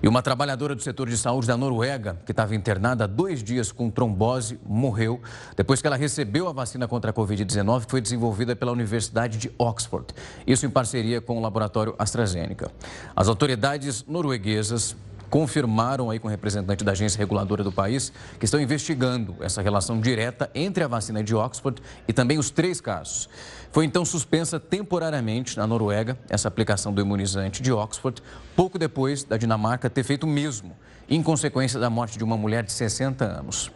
[0.04, 3.72] E uma trabalhadora do setor de saúde da Noruega, que estava internada há dois dias
[3.72, 5.22] com trombose, morreu
[5.56, 9.52] depois que ela recebeu a vacina contra a Covid-19 que foi desenvolvida pela Universidade de
[9.60, 10.08] Oxford.
[10.48, 12.72] Isso em parceria com o laboratório AstraZeneca.
[13.16, 14.96] As autoridades norueguesas
[15.32, 20.00] confirmaram aí com o representante da agência reguladora do país que estão investigando essa relação
[20.00, 23.30] direta entre a vacina de Oxford e também os três casos.
[23.72, 28.22] Foi então suspensa temporariamente na Noruega essa aplicação do imunizante de Oxford,
[28.58, 30.76] pouco depois da Dinamarca ter feito o mesmo,
[31.10, 33.72] em consequência da morte de uma mulher de 60 anos.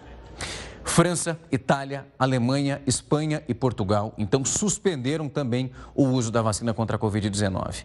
[0.85, 6.99] França, Itália, Alemanha, Espanha e Portugal, então, suspenderam também o uso da vacina contra a
[6.99, 7.83] Covid-19.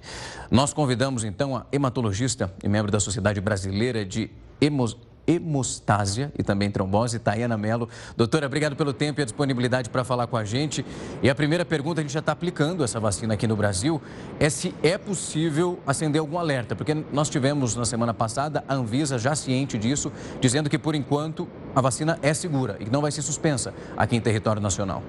[0.50, 6.70] Nós convidamos, então, a hematologista e membro da Sociedade Brasileira de Hemos hemostásia e também
[6.70, 7.88] trombose, Tayana Mello.
[8.16, 10.85] Doutora, obrigado pelo tempo e a disponibilidade para falar com a gente.
[11.22, 14.00] E a primeira pergunta, a gente já está aplicando essa vacina aqui no Brasil,
[14.38, 19.18] é se é possível acender algum alerta, porque nós tivemos na semana passada a Anvisa
[19.18, 23.22] já ciente disso, dizendo que por enquanto a vacina é segura e não vai ser
[23.22, 25.02] suspensa aqui em território nacional.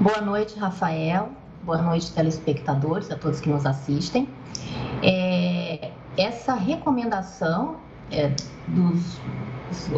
[0.00, 1.30] Boa noite, Rafael.
[1.62, 4.28] Boa noite, telespectadores, a todos que nos assistem.
[6.16, 7.76] Essa recomendação
[8.10, 8.34] é,
[8.68, 9.18] dos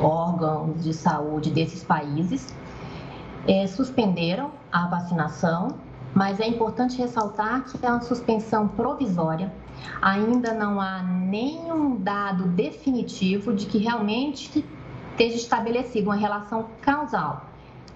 [0.01, 2.55] órgãos de saúde desses países
[3.49, 5.77] é, suspenderam a vacinação,
[6.15, 9.53] mas é importante ressaltar que é uma suspensão provisória.
[10.01, 14.65] Ainda não há nenhum dado definitivo de que realmente
[15.11, 17.45] esteja estabelecida uma relação causal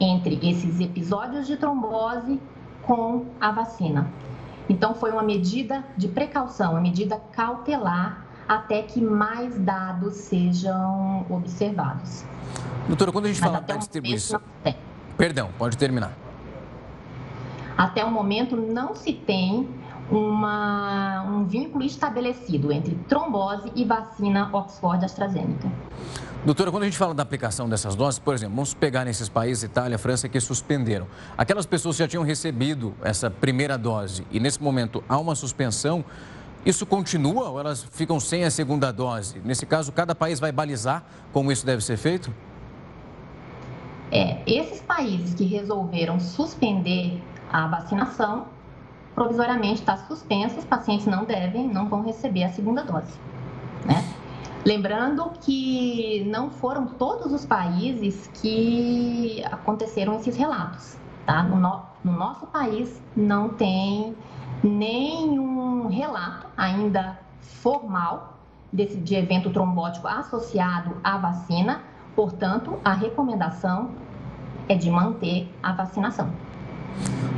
[0.01, 2.41] entre esses episódios de trombose
[2.83, 4.11] com a vacina.
[4.69, 12.25] Então, foi uma medida de precaução, uma medida cautelar até que mais dados sejam observados.
[12.87, 14.41] Doutora, quando a gente Mas fala da distribuição.
[15.17, 16.13] Perdão, pode terminar.
[17.77, 19.69] Até o momento não se tem
[20.11, 25.71] uma, um vínculo estabelecido entre trombose e vacina Oxford AstraZeneca.
[26.45, 29.65] Doutora, quando a gente fala da aplicação dessas doses, por exemplo, vamos pegar nesses países,
[29.65, 31.07] Itália, França, que suspenderam.
[31.37, 36.05] Aquelas pessoas que já tinham recebido essa primeira dose e nesse momento há uma suspensão,
[36.65, 39.41] isso continua ou elas ficam sem a segunda dose?
[39.45, 42.33] Nesse caso, cada país vai balizar como isso deve ser feito?
[44.11, 47.21] É, esses países que resolveram suspender
[47.53, 48.47] a vacinação,
[49.19, 53.19] provisoriamente está suspenso, os pacientes não devem, não vão receber a segunda dose.
[53.85, 54.05] Né?
[54.65, 60.97] Lembrando que não foram todos os países que aconteceram esses relatos.
[61.27, 61.43] Tá?
[61.43, 64.15] No, no, no nosso país não tem
[64.63, 68.39] nenhum relato ainda formal
[68.73, 71.83] desse, de evento trombótico associado à vacina,
[72.15, 73.91] portanto, a recomendação
[74.69, 76.31] é de manter a vacinação.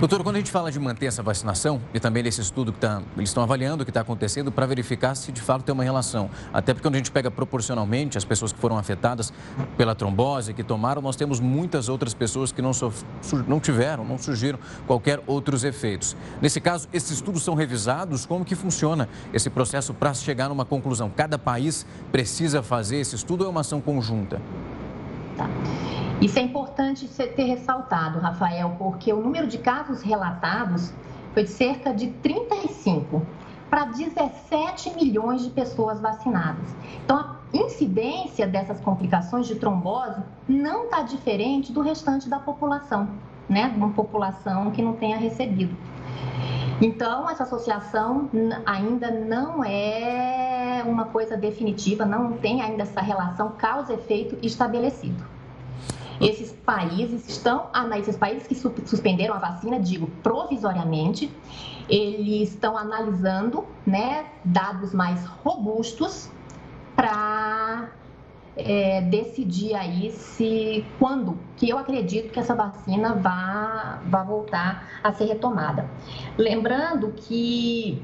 [0.01, 3.03] Doutor, quando a gente fala de manter essa vacinação e também desse estudo que tá,
[3.19, 6.31] eles estão avaliando o que está acontecendo para verificar se de fato tem uma relação.
[6.55, 9.31] Até porque quando a gente pega proporcionalmente as pessoas que foram afetadas
[9.77, 12.71] pela trombose, que tomaram, nós temos muitas outras pessoas que não,
[13.47, 16.17] não tiveram, não surgiram qualquer outros efeitos.
[16.41, 18.25] Nesse caso, esses estudos são revisados?
[18.25, 21.13] Como que funciona esse processo para chegar numa conclusão?
[21.15, 24.41] Cada país precisa fazer esse estudo ou é uma ação conjunta?
[25.37, 25.49] Tá.
[26.21, 30.93] Isso é importante ter ressaltado, Rafael, porque o número de casos relatados
[31.33, 33.23] foi de cerca de 35
[33.71, 36.67] para 17 milhões de pessoas vacinadas.
[37.05, 43.09] Então, a incidência dessas complicações de trombose não está diferente do restante da população,
[43.51, 43.69] né?
[43.69, 45.77] De uma população que não tenha recebido.
[46.81, 48.31] Então, essa associação
[48.65, 55.23] ainda não é uma coisa definitiva, não tem ainda essa relação causa-efeito estabelecido.
[56.19, 61.31] Esses países estão, ah, esses países que suspenderam a vacina, digo provisoriamente,
[61.89, 66.31] eles estão analisando, né, dados mais robustos
[66.95, 67.91] para
[68.57, 75.13] é, decidir aí se quando que eu acredito que essa vacina vá, vá voltar a
[75.13, 75.89] ser retomada.
[76.37, 78.03] Lembrando que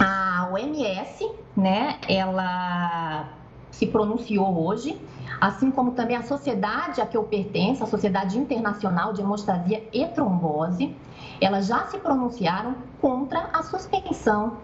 [0.00, 3.28] a OMS, né, ela
[3.70, 5.00] se pronunciou hoje,
[5.40, 10.06] assim como também a sociedade a que eu pertenço, a Sociedade Internacional de Hemostasia e
[10.06, 10.96] Trombose,
[11.40, 14.54] elas já se pronunciaram contra a suspensão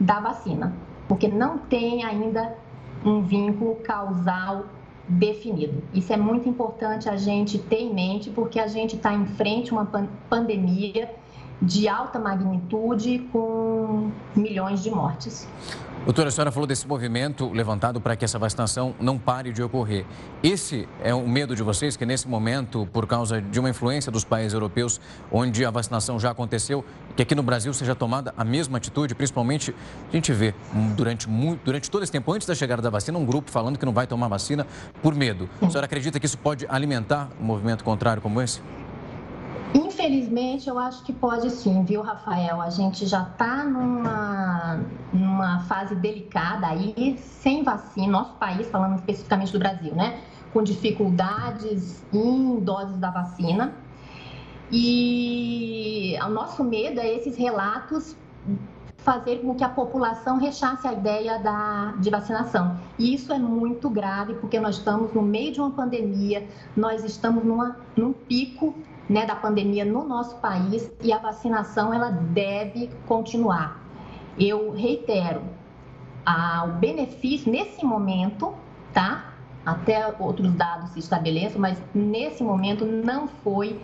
[0.00, 0.72] da vacina,
[1.06, 2.56] porque não tem ainda
[3.04, 4.66] um vínculo causal
[5.06, 5.82] definido.
[5.92, 9.70] Isso é muito importante a gente ter em mente, porque a gente está em frente
[9.70, 11.10] a uma pandemia
[11.60, 15.46] de alta magnitude com milhões de mortes.
[16.04, 20.04] Doutora, a senhora falou desse movimento levantado para que essa vacinação não pare de ocorrer.
[20.42, 24.22] Esse é o medo de vocês, que nesse momento, por causa de uma influência dos
[24.22, 25.00] países europeus,
[25.32, 26.84] onde a vacinação já aconteceu,
[27.16, 29.74] que aqui no Brasil seja tomada a mesma atitude, principalmente
[30.10, 30.54] a gente vê
[30.94, 33.86] durante, muito, durante todo esse tempo, antes da chegada da vacina, um grupo falando que
[33.86, 34.66] não vai tomar vacina
[35.02, 35.48] por medo.
[35.62, 38.60] A senhora acredita que isso pode alimentar um movimento contrário como esse?
[39.74, 42.60] Infelizmente, eu acho que pode sim, viu, Rafael?
[42.60, 44.80] A gente já está numa,
[45.12, 50.20] numa fase delicada aí, sem vacina, nosso país, falando especificamente do Brasil, né?
[50.52, 53.74] Com dificuldades em doses da vacina.
[54.70, 58.16] E o nosso medo é esses relatos
[59.04, 62.80] fazer com que a população rechace a ideia da, de vacinação.
[62.98, 67.44] E isso é muito grave, porque nós estamos no meio de uma pandemia, nós estamos
[67.44, 68.74] numa, num pico
[69.08, 73.78] né, da pandemia no nosso país e a vacinação ela deve continuar.
[74.38, 75.42] Eu reitero,
[76.24, 78.54] a, o benefício nesse momento,
[78.94, 79.34] tá?
[79.66, 83.78] Até outros dados se estabeleçam, mas nesse momento não foi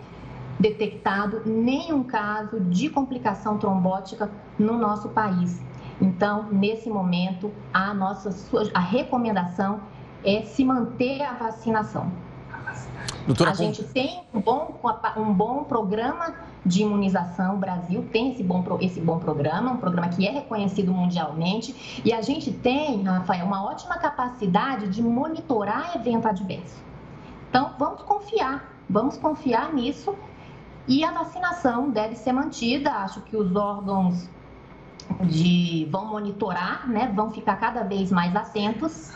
[0.59, 5.61] detectado nenhum caso de complicação trombótica no nosso país.
[5.99, 8.29] Então, nesse momento, a nossa
[8.73, 9.81] a recomendação
[10.23, 12.11] é se manter a vacinação.
[13.25, 14.79] Doutora, a gente tem um bom,
[15.17, 16.33] um bom programa
[16.65, 20.91] de imunização, o Brasil tem esse bom, esse bom programa, um programa que é reconhecido
[20.91, 26.81] mundialmente, e a gente tem, Rafael, uma ótima capacidade de monitorar evento adverso.
[27.49, 30.15] Então, vamos confiar, vamos confiar nisso,
[30.87, 34.27] e a vacinação deve ser mantida, acho que os órgãos
[35.25, 39.11] de, vão monitorar, né, vão ficar cada vez mais atentos.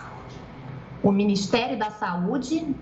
[1.01, 2.75] O Ministério da Saúde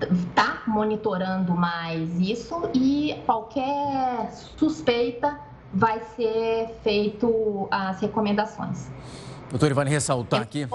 [0.00, 5.38] está monitorando mais isso e qualquer suspeita
[5.72, 8.90] vai ser feito as recomendações.
[9.50, 10.66] Doutor, vale ressaltar aqui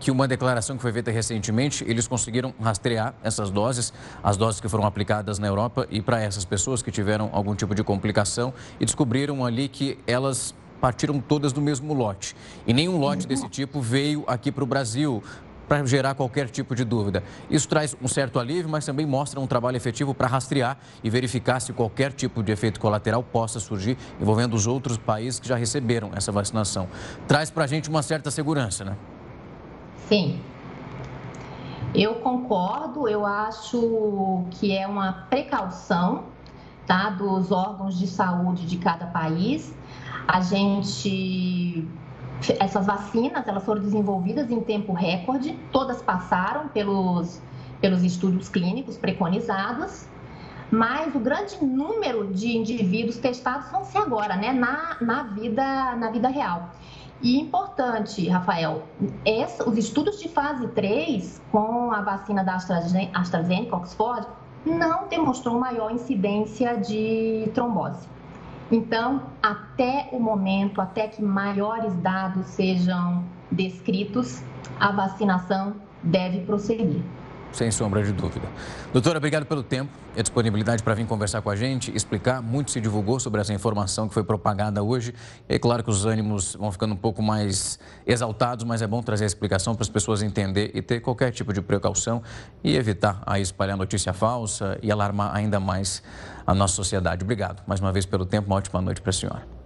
[0.00, 4.68] que uma declaração que foi feita recentemente, eles conseguiram rastrear essas doses, as doses que
[4.68, 8.86] foram aplicadas na Europa e para essas pessoas que tiveram algum tipo de complicação e
[8.86, 12.34] descobriram ali que elas partiram todas do mesmo lote.
[12.66, 15.22] E nenhum lote desse tipo veio aqui para o Brasil
[15.68, 17.22] para gerar qualquer tipo de dúvida.
[17.48, 21.60] Isso traz um certo alívio, mas também mostra um trabalho efetivo para rastrear e verificar
[21.60, 26.10] se qualquer tipo de efeito colateral possa surgir envolvendo os outros países que já receberam
[26.16, 26.88] essa vacinação.
[27.28, 28.96] Traz para a gente uma certa segurança, né?
[30.10, 30.40] Sim.
[31.94, 36.24] Eu concordo, eu acho que é uma precaução
[36.84, 39.72] tá, dos órgãos de saúde de cada país.
[40.26, 41.86] A gente
[42.58, 47.40] essas vacinas, elas foram desenvolvidas em tempo recorde, todas passaram pelos,
[47.80, 50.06] pelos estudos clínicos preconizados,
[50.72, 56.10] mas o grande número de indivíduos testados vão ser agora, né, na, na, vida, na
[56.10, 56.70] vida real.
[57.22, 58.84] E importante, Rafael,
[59.26, 64.26] essa, os estudos de fase 3 com a vacina da AstraZeneca, AstraZeneca Oxford,
[64.64, 68.08] não demonstrou maior incidência de trombose.
[68.72, 74.42] Então, até o momento, até que maiores dados sejam descritos,
[74.78, 77.02] a vacinação deve prosseguir.
[77.52, 78.46] Sem sombra de dúvida.
[78.92, 82.40] Doutora, obrigado pelo tempo e a disponibilidade para vir conversar com a gente, explicar.
[82.40, 85.14] Muito se divulgou sobre essa informação que foi propagada hoje.
[85.48, 89.24] É claro que os ânimos vão ficando um pouco mais exaltados, mas é bom trazer
[89.24, 92.22] a explicação para as pessoas entender e ter qualquer tipo de precaução
[92.62, 96.02] e evitar a espalhar notícia falsa e alarmar ainda mais
[96.46, 97.24] a nossa sociedade.
[97.24, 98.46] Obrigado mais uma vez pelo tempo.
[98.46, 99.59] Uma ótima noite para a senhora.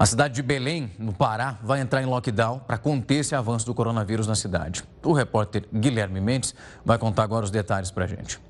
[0.00, 3.74] A cidade de Belém, no Pará, vai entrar em lockdown para conter esse avanço do
[3.74, 4.82] coronavírus na cidade.
[5.04, 8.40] O repórter Guilherme Mendes vai contar agora os detalhes para a gente.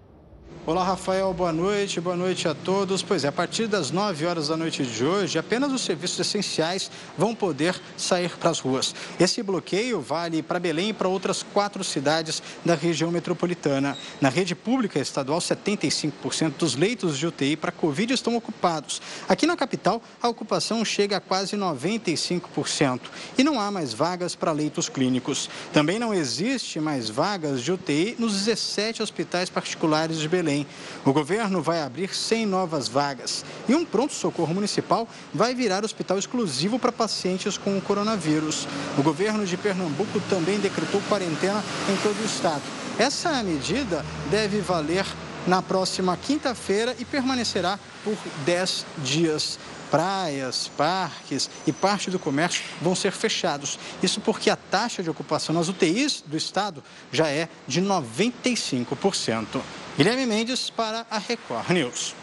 [0.66, 3.02] Olá, Rafael, boa noite, boa noite a todos.
[3.02, 6.90] Pois é, a partir das 9 horas da noite de hoje, apenas os serviços essenciais
[7.16, 8.94] vão poder sair para as ruas.
[9.18, 13.96] Esse bloqueio vale para Belém e para outras quatro cidades da região metropolitana.
[14.20, 19.00] Na rede pública estadual, 75% dos leitos de UTI para Covid estão ocupados.
[19.26, 23.00] Aqui na capital, a ocupação chega a quase 95%.
[23.38, 25.48] E não há mais vagas para leitos clínicos.
[25.72, 30.39] Também não existe mais vagas de UTI nos 17 hospitais particulares de Belém.
[30.40, 30.66] Belém.
[31.04, 36.78] O governo vai abrir 100 novas vagas e um pronto-socorro municipal vai virar hospital exclusivo
[36.78, 38.66] para pacientes com o coronavírus.
[38.96, 42.62] O governo de Pernambuco também decretou quarentena em todo o estado.
[42.98, 45.04] Essa medida deve valer
[45.46, 49.58] na próxima quinta-feira e permanecerá por 10 dias
[49.90, 53.78] praias, parques e parte do comércio vão ser fechados.
[54.02, 59.60] Isso porque a taxa de ocupação nas UTIs do estado já é de 95%.
[59.96, 62.14] Guilherme Mendes para a Record News.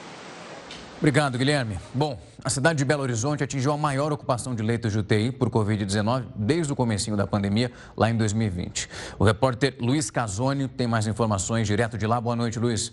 [0.98, 1.78] Obrigado, Guilherme.
[1.94, 5.50] Bom, a cidade de Belo Horizonte atingiu a maior ocupação de leitos de UTI por
[5.50, 8.90] Covid-19 desde o comecinho da pandemia, lá em 2020.
[9.20, 12.20] O repórter Luiz Casoni tem mais informações direto de lá.
[12.20, 12.92] Boa noite, Luiz.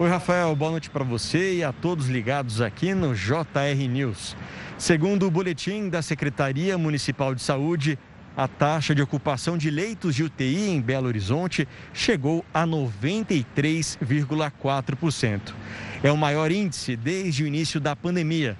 [0.00, 0.56] Oi, Rafael.
[0.56, 4.36] Boa noite para você e a todos ligados aqui no JR News.
[4.78, 7.98] Segundo o boletim da Secretaria Municipal de Saúde,
[8.38, 15.40] a taxa de ocupação de leitos de UTI em Belo Horizonte chegou a 93,4%.
[16.04, 18.56] É o maior índice desde o início da pandemia.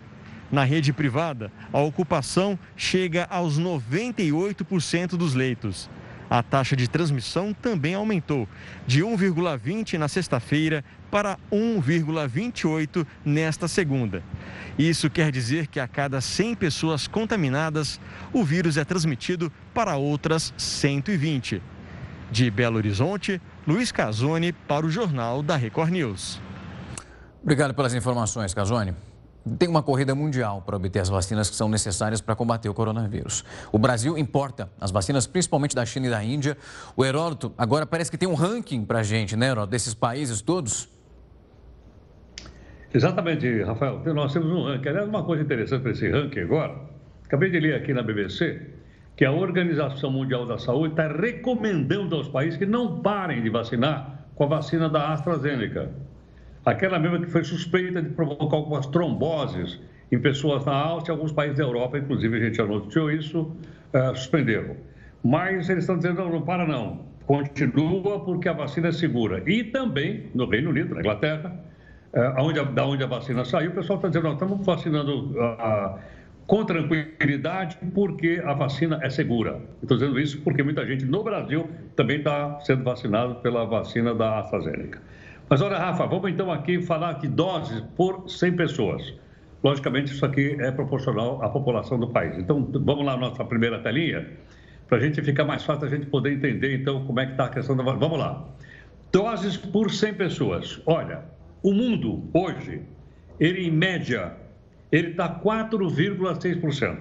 [0.51, 5.89] Na rede privada, a ocupação chega aos 98% dos leitos.
[6.31, 8.47] A taxa de transmissão também aumentou,
[8.87, 14.23] de 1,20 na sexta-feira para 1,28 nesta segunda.
[14.79, 17.99] Isso quer dizer que a cada 100 pessoas contaminadas,
[18.33, 21.63] o vírus é transmitido para outras 120.
[22.31, 26.43] De Belo Horizonte, Luiz Casoni para o Jornal da Record News.
[27.43, 28.95] Obrigado pelas informações, Casoni.
[29.57, 33.45] Tem uma corrida mundial para obter as vacinas que são necessárias para combater o coronavírus.
[33.71, 36.57] O Brasil importa as vacinas principalmente da China e da Índia.
[36.97, 40.43] O Heródoto agora parece que tem um ranking para a gente, né, Heródoto, desses países
[40.43, 40.89] todos?
[42.93, 44.03] Exatamente, Rafael.
[44.15, 44.89] Nós temos um ranking.
[44.89, 46.75] Aliás, uma coisa interessante para esse ranking agora,
[47.25, 48.61] acabei de ler aqui na BBC,
[49.17, 54.27] que a Organização Mundial da Saúde está recomendando aos países que não parem de vacinar
[54.35, 56.08] com a vacina da AstraZeneca
[56.71, 61.59] aquela mesma que foi suspeita de provocar algumas tromboses em pessoas na Áustria alguns países
[61.59, 64.77] da Europa, inclusive a gente já noticiou isso, uh, suspenderam.
[65.23, 69.43] Mas eles estão dizendo, não, não para não, continua porque a vacina é segura.
[69.47, 71.55] E também no Reino Unido, na Inglaterra,
[72.15, 75.99] uh, onde, da onde a vacina saiu, o pessoal está dizendo, não, estamos vacinando uh,
[76.47, 79.61] com tranquilidade porque a vacina é segura.
[79.83, 84.39] Estou dizendo isso porque muita gente no Brasil também está sendo vacinado pela vacina da
[84.39, 84.99] AstraZeneca.
[85.49, 89.15] Mas olha, Rafa, vamos então aqui falar de doses por 100 pessoas.
[89.65, 92.37] Logicamente, isso aqui é proporcional à população do país.
[92.39, 94.29] Então, vamos lá nossa primeira telinha,
[94.87, 97.47] para a gente ficar mais fácil a gente poder entender, então, como é que está
[97.47, 97.83] a questão da...
[97.83, 98.47] Vamos lá.
[99.11, 100.81] Doses por 100 pessoas.
[100.87, 101.23] Olha,
[101.63, 102.83] o mundo, hoje,
[103.41, 104.35] ele, em média,
[104.93, 106.99] ele está 4,6%.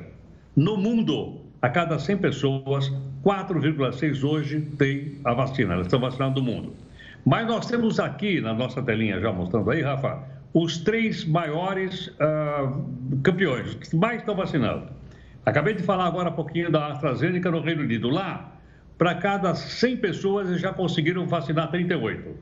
[0.55, 2.91] No mundo, a cada 100 pessoas,
[3.23, 5.73] 4,6 hoje tem a vacina.
[5.73, 6.86] Elas estão vacinando no mundo.
[7.25, 13.21] Mas nós temos aqui na nossa telinha, já mostrando aí, Rafa, os três maiores uh,
[13.23, 14.87] campeões, que mais estão vacinando.
[15.45, 18.09] Acabei de falar agora um pouquinho da AstraZeneca no Reino Unido.
[18.09, 18.53] Lá,
[18.97, 22.35] para cada 100 pessoas, eles já conseguiram vacinar 38.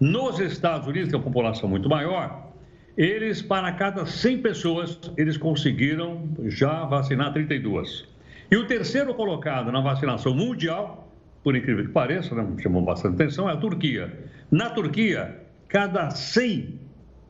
[0.00, 2.50] Nos Estados Unidos, que é uma população muito maior,
[2.96, 8.06] eles, para cada 100 pessoas, eles conseguiram já vacinar 32.
[8.50, 11.05] E o terceiro colocado na vacinação mundial
[11.46, 14.12] por incrível que pareça, né, chamou bastante atenção, é a Turquia.
[14.50, 16.76] Na Turquia, cada 100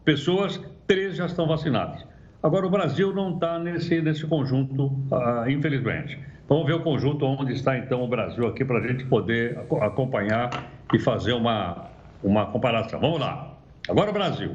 [0.06, 2.02] pessoas, três já estão vacinadas.
[2.42, 6.18] Agora, o Brasil não está nesse, nesse conjunto, uh, infelizmente.
[6.48, 10.48] Vamos ver o conjunto onde está, então, o Brasil aqui, para a gente poder acompanhar
[10.94, 11.90] e fazer uma,
[12.24, 12.98] uma comparação.
[12.98, 13.54] Vamos lá.
[13.86, 14.54] Agora o Brasil.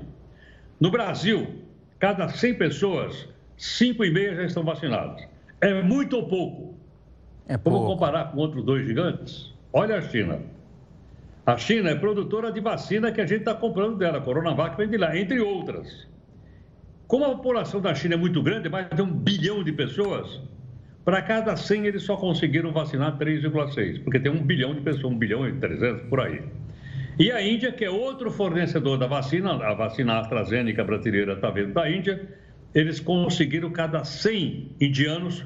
[0.80, 1.48] No Brasil,
[2.00, 3.30] cada 100 pessoas,
[3.60, 5.24] 5,5 já estão vacinadas.
[5.62, 6.82] É muito ou pouco?
[7.48, 7.78] É pouco.
[7.78, 9.51] Vamos comparar com outros dois gigantes?
[9.74, 10.40] Olha a China.
[11.46, 14.18] A China é produtora de vacina que a gente está comprando dela.
[14.18, 16.08] A Coronavac vem de lá, entre outras.
[17.08, 20.42] Como a população da China é muito grande, mais de um bilhão de pessoas,
[21.04, 25.18] para cada 100 eles só conseguiram vacinar 3,6, porque tem um bilhão de pessoas, um
[25.18, 26.42] bilhão e 300 por aí.
[27.20, 31.74] E a Índia, que é outro fornecedor da vacina, a vacina AstraZeneca brasileira está vindo
[31.74, 32.30] da Índia,
[32.74, 35.46] eles conseguiram cada 100 indianos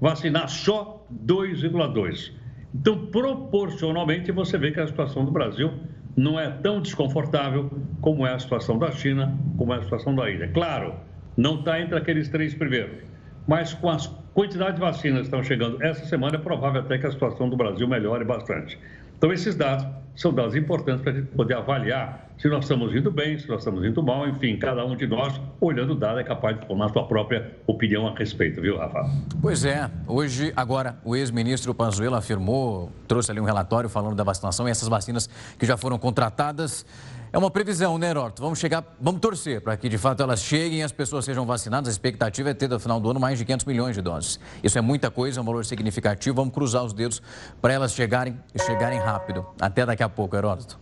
[0.00, 2.32] vacinar só 2,2.
[2.78, 5.72] Então, proporcionalmente, você vê que a situação do Brasil
[6.14, 7.70] não é tão desconfortável
[8.02, 10.48] como é a situação da China, como é a situação da Índia.
[10.52, 10.94] Claro,
[11.36, 13.02] não está entre aqueles três primeiros,
[13.46, 17.06] mas com as quantidades de vacinas que estão chegando essa semana, é provável até que
[17.06, 18.78] a situação do Brasil melhore bastante.
[19.16, 23.10] Então, esses dados são dados importantes para a gente poder avaliar se nós estamos indo
[23.10, 26.24] bem, se nós estamos indo mal, enfim, cada um de nós, olhando o dado, é
[26.24, 29.10] capaz de formar sua própria opinião a respeito, viu, Rafa?
[29.40, 29.90] Pois é.
[30.06, 34.86] Hoje, agora, o ex-ministro Pazuello afirmou, trouxe ali um relatório falando da vacinação e essas
[34.86, 36.84] vacinas que já foram contratadas.
[37.32, 38.40] É uma previsão, né, Horto?
[38.40, 41.88] Vamos chegar, vamos torcer para que de fato elas cheguem e as pessoas sejam vacinadas.
[41.88, 44.38] A expectativa é ter no final do ano mais de 500 milhões de doses.
[44.62, 46.36] Isso é muita coisa, é um valor significativo.
[46.36, 47.20] Vamos cruzar os dedos
[47.60, 49.44] para elas chegarem e chegarem rápido.
[49.60, 50.78] Até daqui a pouco, Heródoto.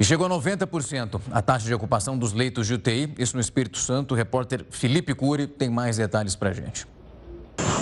[0.00, 3.76] E chegou a 90% a taxa de ocupação dos leitos de UTI, isso no Espírito
[3.76, 4.14] Santo.
[4.14, 6.86] O repórter Felipe Cury tem mais detalhes para a gente.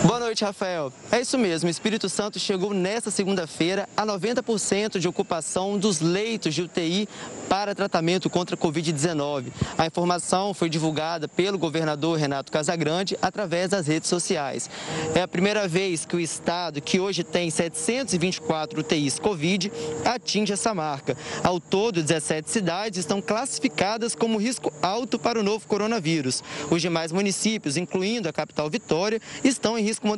[0.04, 0.92] Boa noite, Rafael.
[1.10, 6.54] É isso mesmo, o Espírito Santo chegou nesta segunda-feira a 90% de ocupação dos leitos
[6.54, 7.08] de UTI
[7.48, 9.46] para tratamento contra a Covid-19.
[9.78, 14.68] A informação foi divulgada pelo governador Renato Casagrande através das redes sociais.
[15.14, 19.72] É a primeira vez que o estado, que hoje tem 724 UTIs Covid,
[20.04, 21.16] atinge essa marca.
[21.42, 26.42] Ao todo, 17 cidades estão classificadas como risco alto para o novo coronavírus.
[26.70, 30.17] Os demais municípios, incluindo a capital Vitória, estão em risco moderado.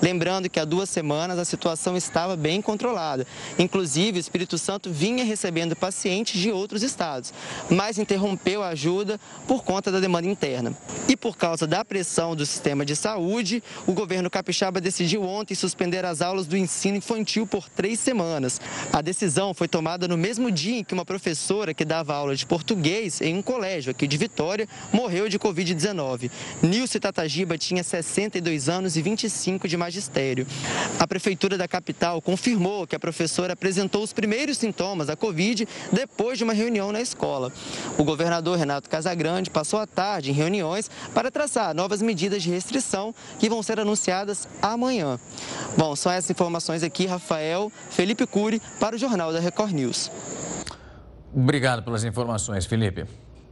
[0.00, 3.26] Lembrando que há duas semanas a situação estava bem controlada.
[3.58, 7.32] Inclusive, o Espírito Santo vinha recebendo pacientes de outros estados,
[7.68, 10.76] mas interrompeu a ajuda por conta da demanda interna.
[11.08, 16.04] E por causa da pressão do sistema de saúde, o governo capixaba decidiu ontem suspender
[16.04, 18.60] as aulas do ensino infantil por três semanas.
[18.92, 22.46] A decisão foi tomada no mesmo dia em que uma professora que dava aula de
[22.46, 26.30] português em um colégio aqui de Vitória morreu de Covid-19.
[26.62, 30.46] Nilce Tatagiba tinha 62 anos e 25 de magistério.
[31.00, 36.36] A Prefeitura da capital confirmou que a professora apresentou os primeiros sintomas da Covid depois
[36.36, 37.50] de uma reunião na escola.
[37.96, 43.14] O governador Renato Casagrande passou a tarde em reuniões para traçar novas medidas de restrição
[43.38, 45.18] que vão ser anunciadas amanhã.
[45.78, 50.10] Bom, são essas informações aqui, Rafael Felipe Cury, para o Jornal da Record News.
[51.34, 53.06] Obrigado pelas informações, Felipe.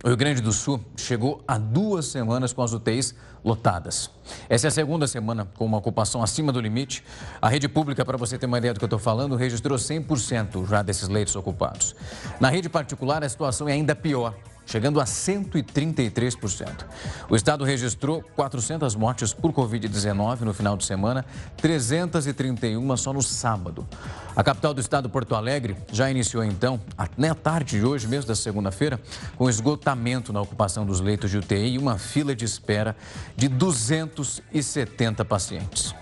[0.04, 4.10] O Rio Grande do Sul chegou a duas semanas com as UTIs lotadas.
[4.50, 7.02] Essa é a segunda semana com uma ocupação acima do limite.
[7.40, 10.68] A rede pública, para você ter uma ideia do que eu estou falando, registrou 100%
[10.68, 11.96] já desses leitos ocupados.
[12.38, 14.34] Na rede particular, a situação é ainda pior
[14.66, 16.84] chegando a 133%.
[17.28, 21.24] O estado registrou 400 mortes por Covid-19 no final de semana,
[21.56, 23.86] 331 só no sábado.
[24.34, 26.80] A capital do estado, Porto Alegre, já iniciou então,
[27.16, 29.00] na tarde de hoje, mesmo da segunda-feira,
[29.36, 32.96] com esgotamento na ocupação dos leitos de UTI e uma fila de espera
[33.36, 35.94] de 270 pacientes.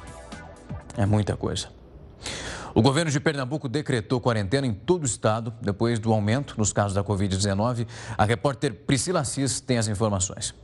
[0.96, 1.81] É muita coisa.
[2.74, 6.94] O governo de Pernambuco decretou quarentena em todo o estado depois do aumento nos casos
[6.94, 7.86] da Covid-19.
[8.16, 10.54] A repórter Priscila Assis tem as informações.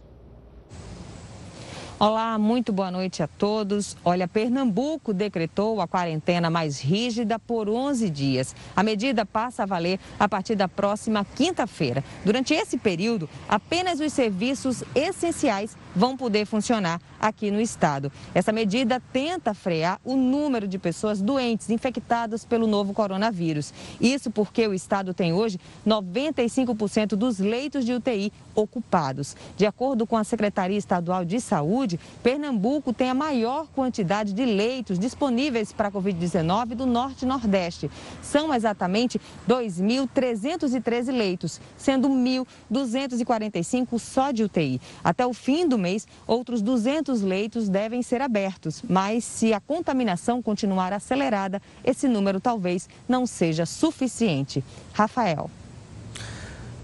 [2.01, 3.97] Olá, muito boa noite a todos.
[4.05, 8.55] Olha, Pernambuco decretou a quarentena mais rígida por 11 dias.
[8.77, 12.05] A medida passa a valer a partir da próxima quinta-feira.
[12.25, 18.13] Durante esse período, apenas os serviços essenciais vão poder funcionar aqui no estado.
[18.33, 23.75] Essa medida tenta frear o número de pessoas doentes, infectadas pelo novo coronavírus.
[24.01, 29.37] Isso porque o estado tem hoje 95% dos leitos de UTI ocupados.
[29.57, 34.99] De acordo com a Secretaria Estadual de Saúde, Pernambuco tem a maior quantidade de leitos
[34.99, 37.91] disponíveis para a Covid-19 do Norte e Nordeste.
[38.23, 44.81] São exatamente 2.313 leitos, sendo 1.245 só de UTI.
[45.03, 45.88] Até o fim do mês,
[46.27, 52.89] outros 200 leitos devem ser abertos, mas se a contaminação continuar acelerada, esse número talvez
[53.09, 54.63] não seja suficiente.
[54.93, 55.51] Rafael.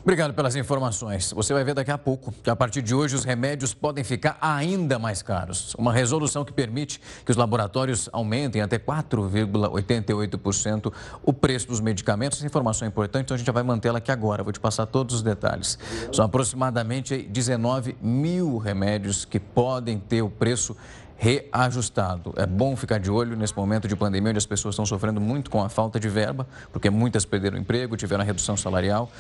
[0.05, 1.33] Obrigado pelas informações.
[1.33, 4.37] Você vai ver daqui a pouco que a partir de hoje os remédios podem ficar
[4.39, 5.75] ainda mais caros.
[5.79, 10.93] Uma resolução que permite que os laboratórios aumentem até 4,88%
[11.23, 12.37] o preço dos medicamentos.
[12.37, 14.43] Essa informação é importante, então a gente já vai mantê-la aqui agora.
[14.43, 15.79] Vou te passar todos os detalhes.
[16.13, 20.77] São aproximadamente 19 mil remédios que podem ter o preço
[21.17, 22.35] reajustado.
[22.37, 25.51] É bom ficar de olho nesse momento de pandemia, onde as pessoas estão sofrendo muito
[25.51, 29.11] com a falta de verba, porque muitas perderam emprego, tiveram redução salarial,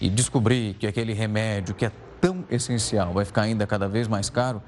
[0.00, 4.28] e descobrir que aquele remédio que é tão essencial vai ficar ainda cada vez mais
[4.28, 4.62] caro,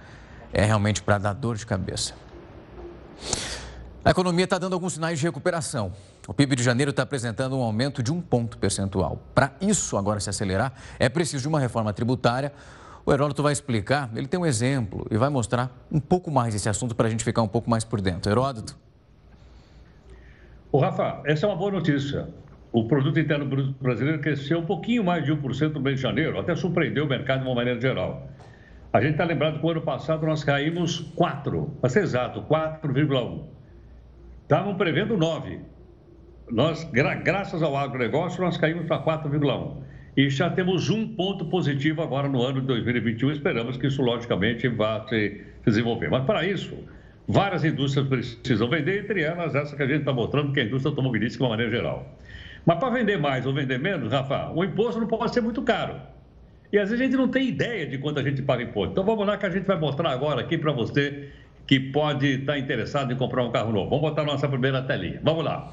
[0.53, 2.15] é realmente para dar dor de cabeça.
[4.05, 5.93] A economia está dando alguns sinais de recuperação.
[6.29, 9.21] O PIB de janeiro está apresentando um aumento de um ponto percentual.
[9.35, 12.53] Para isso agora se acelerar, é preciso de uma reforma tributária
[13.07, 16.69] o Heródoto vai explicar, ele tem um exemplo e vai mostrar um pouco mais esse
[16.69, 18.31] assunto para a gente ficar um pouco mais por dentro.
[18.31, 18.77] Heródoto?
[20.73, 22.29] O Rafa, essa é uma boa notícia.
[22.73, 26.39] O produto interno bruto brasileiro cresceu um pouquinho mais de 1% no mês de janeiro,
[26.41, 28.29] até surpreendeu o mercado de uma maneira geral.
[28.93, 33.45] A gente está lembrado que o ano passado nós caímos 4, para ser exato, 4,1.
[34.43, 35.61] Estavam prevendo 9.
[36.51, 39.77] Nós, gra graças ao agronegócio, nós caímos para 4,1.
[40.17, 43.33] E já temos um ponto positivo agora no ano de 2021.
[43.33, 46.09] Esperamos que isso, logicamente, vá se desenvolver.
[46.09, 46.75] Mas, para isso,
[47.29, 50.67] várias indústrias precisam vender, entre elas essa que a gente está mostrando, que é a
[50.67, 52.17] indústria automobilística de uma maneira geral.
[52.65, 55.97] Mas, para vender mais ou vender menos, Rafa, o imposto não pode ser muito caro.
[56.73, 58.93] E às vezes a gente não tem ideia de quanto a gente paga imposto.
[58.93, 61.29] Então, vamos lá que a gente vai mostrar agora aqui para você
[61.67, 63.91] que pode estar tá interessado em comprar um carro novo.
[63.91, 65.21] Vamos botar nossa primeira telinha.
[65.23, 65.73] Vamos lá.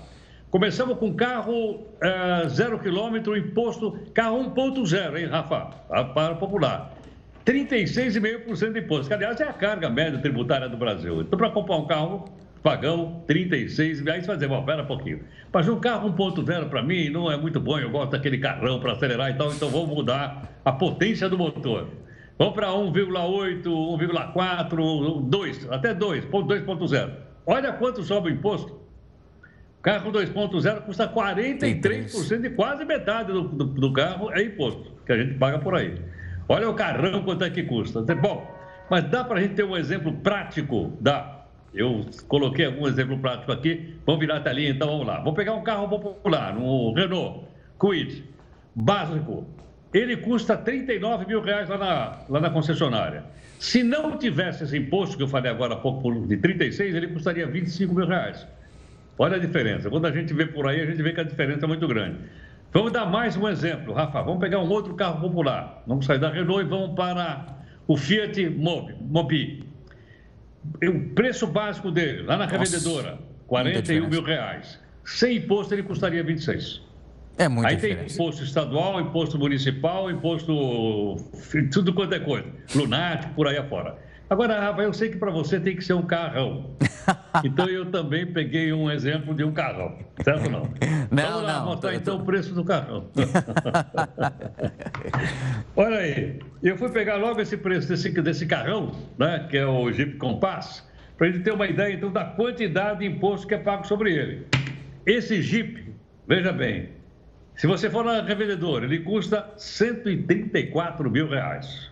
[0.54, 5.72] Começamos com carro é, zero quilômetro, imposto, carro 1.0, hein, Rafa?
[6.14, 6.94] Para popular.
[7.44, 11.22] 36,5% de imposto, que aliás é a carga média tributária do Brasil.
[11.22, 12.26] Então, para comprar um carro,
[12.62, 15.22] pagamos 36, aí você vai dizer, bom, pera um pouquinho.
[15.52, 18.92] Mas um carro 1.0 para mim não é muito bom, eu gosto daquele carrão para
[18.92, 21.88] acelerar e tal, então vamos mudar a potência do motor.
[22.38, 27.12] Vamos para 1,8, 1,4, 2, até 2, 2.0.
[27.44, 28.83] Olha quanto sobe o imposto.
[29.84, 35.18] Carro 2.0 custa 43% de quase metade do, do, do, carro é imposto, que a
[35.18, 35.94] gente paga por aí.
[36.48, 38.02] Olha o carrão quanto é que custa.
[38.16, 38.50] Bom,
[38.90, 40.94] mas dá para a gente ter um exemplo prático?
[41.02, 41.44] Dá.
[41.74, 43.96] Eu coloquei algum exemplo prático aqui.
[44.06, 45.20] Vamos virar a telinha, então vamos lá.
[45.20, 47.46] Vou pegar um carro popular, um Renault
[47.78, 48.24] Kwid,
[48.74, 49.46] básico.
[49.94, 53.26] Ele custa 39 mil reais lá na, lá na concessionária.
[53.60, 57.46] Se não tivesse esse imposto que eu falei agora há pouco de 36, ele custaria
[57.46, 58.48] 25 mil reais.
[59.18, 59.90] Olha a diferença.
[59.90, 62.18] Quando a gente vê por aí, a gente vê que a diferença é muito grande.
[62.72, 64.22] Vamos dar mais um exemplo, Rafa.
[64.24, 65.84] Vamos pegar um outro carro popular.
[65.86, 67.58] Vamos sair da Renault e vamos para
[67.88, 68.96] o Fiat Mobi.
[69.00, 69.64] Mobi.
[70.84, 74.80] O preço básico dele, lá na revendedora, 41 mil reais.
[75.06, 76.82] Sem imposto, ele custaria 26.
[77.38, 78.06] É muito Aí diferença.
[78.06, 81.18] tem imposto estadual, imposto municipal, imposto.
[81.72, 82.48] tudo quanto é coisa.
[82.74, 83.98] Lunático, por aí afora.
[84.30, 86.76] Agora, Rafa, eu sei que para você tem que ser um carrão.
[87.44, 90.70] Então eu também peguei um exemplo de um carrão, certo não?
[91.12, 91.66] Não, Vamos lá, não.
[91.66, 92.24] mostrar tô, então tô...
[92.24, 93.10] o preço do carrão.
[95.76, 99.92] Olha aí, eu fui pegar logo esse preço desse, desse carrão, né, que é o
[99.92, 103.86] Jeep Compass, para gente ter uma ideia então da quantidade de imposto que é pago
[103.86, 104.46] sobre ele.
[105.06, 105.92] Esse Jeep,
[106.28, 106.90] veja bem,
[107.56, 111.92] se você for na revendedora, ele custa 134 mil reais.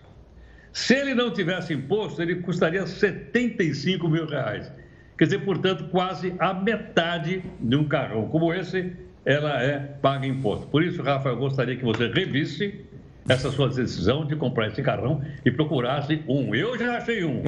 [0.72, 4.72] Se ele não tivesse imposto, ele custaria 75 mil reais.
[5.18, 8.92] Quer dizer, portanto, quase a metade de um carrão como esse,
[9.24, 10.66] ela é paga imposto.
[10.68, 12.84] Por isso, Rafa, eu gostaria que você revisse
[13.28, 16.54] essa sua decisão de comprar esse carrão e procurasse um.
[16.54, 17.42] Eu já achei um.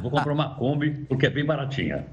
[0.00, 2.06] Vou comprar uma Kombi porque é bem baratinha.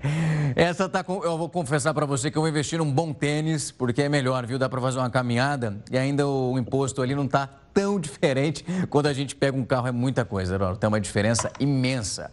[0.55, 1.23] Essa tá com...
[1.23, 4.45] Eu vou confessar para você que eu vou investir num bom tênis, porque é melhor,
[4.45, 4.59] viu?
[4.59, 8.65] Dá para fazer uma caminhada e ainda o imposto ali não tá tão diferente.
[8.89, 10.79] Quando a gente pega um carro é muita coisa, Heródoto.
[10.79, 12.31] Tem uma diferença imensa.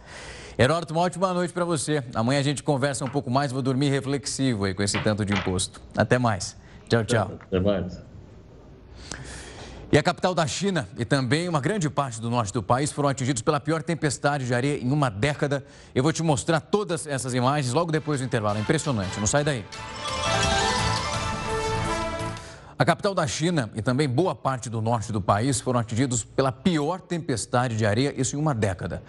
[0.57, 2.03] Heródoto, uma ótima noite para você.
[2.15, 3.51] Amanhã a gente conversa um pouco mais.
[3.51, 5.79] Vou dormir reflexivo aí com esse tanto de imposto.
[5.95, 6.57] Até mais.
[6.89, 7.31] Tchau, tchau.
[7.47, 8.06] Até mais.
[9.89, 13.07] E a capital da China e também uma grande parte do norte do país foram
[13.07, 15.65] atingidos pela pior tempestade de areia em uma década.
[15.95, 18.57] Eu vou te mostrar todas essas imagens logo depois do intervalo.
[18.57, 19.63] É impressionante, não sai daí.
[22.79, 26.51] A capital da China e também boa parte do norte do país foram atingidos pela
[26.51, 29.01] pior tempestade de areia, isso em uma década.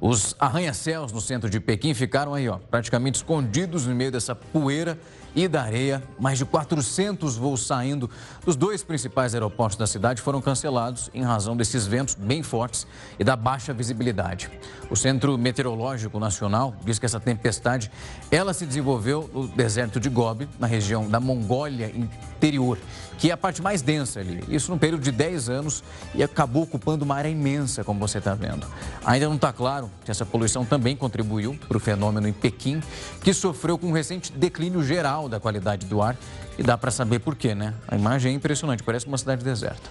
[0.00, 4.96] Os arranha-céus no centro de Pequim ficaram aí, ó, praticamente escondidos no meio dessa poeira
[5.34, 6.02] e da areia.
[6.20, 8.08] Mais de 400 voos saindo
[8.44, 12.86] dos dois principais aeroportos da cidade foram cancelados em razão desses ventos bem fortes
[13.18, 14.48] e da baixa visibilidade.
[14.88, 17.90] O Centro Meteorológico Nacional diz que essa tempestade,
[18.30, 22.78] ela se desenvolveu no deserto de Gobi, na região da Mongólia interior
[23.18, 24.42] que é a parte mais densa ali.
[24.48, 25.82] Isso num período de 10 anos
[26.14, 28.66] e acabou ocupando uma área imensa, como você está vendo.
[29.04, 32.82] Ainda não está claro se essa poluição também contribuiu para o fenômeno em Pequim,
[33.22, 36.16] que sofreu com um recente declínio geral da qualidade do ar.
[36.58, 37.74] E dá para saber por quê, né?
[37.86, 39.90] A imagem é impressionante, parece uma cidade deserta.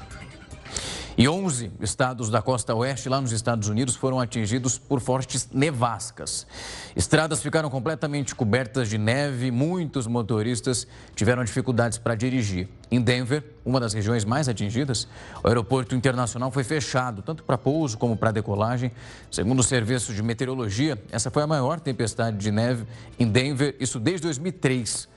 [1.17, 6.45] E 11 estados da costa oeste, lá nos Estados Unidos, foram atingidos por fortes nevascas.
[6.93, 10.85] Estradas ficaram completamente cobertas de neve, muitos motoristas
[11.15, 12.67] tiveram dificuldades para dirigir.
[12.91, 15.07] Em Denver, uma das regiões mais atingidas,
[15.41, 18.91] o aeroporto internacional foi fechado, tanto para pouso como para decolagem.
[19.31, 22.85] Segundo o serviço de meteorologia, essa foi a maior tempestade de neve
[23.17, 25.07] em Denver, isso desde 2003.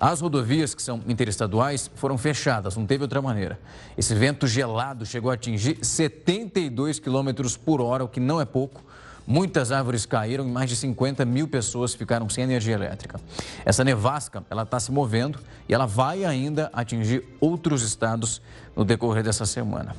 [0.00, 3.58] As rodovias que são interestaduais foram fechadas, não teve outra maneira.
[3.96, 8.82] Esse vento gelado chegou a atingir 72 quilômetros por hora, o que não é pouco.
[9.26, 13.20] Muitas árvores caíram e mais de 50 mil pessoas ficaram sem energia elétrica.
[13.64, 15.38] Essa nevasca, ela está se movendo
[15.68, 18.42] e ela vai ainda atingir outros estados
[18.74, 19.94] no decorrer dessa semana.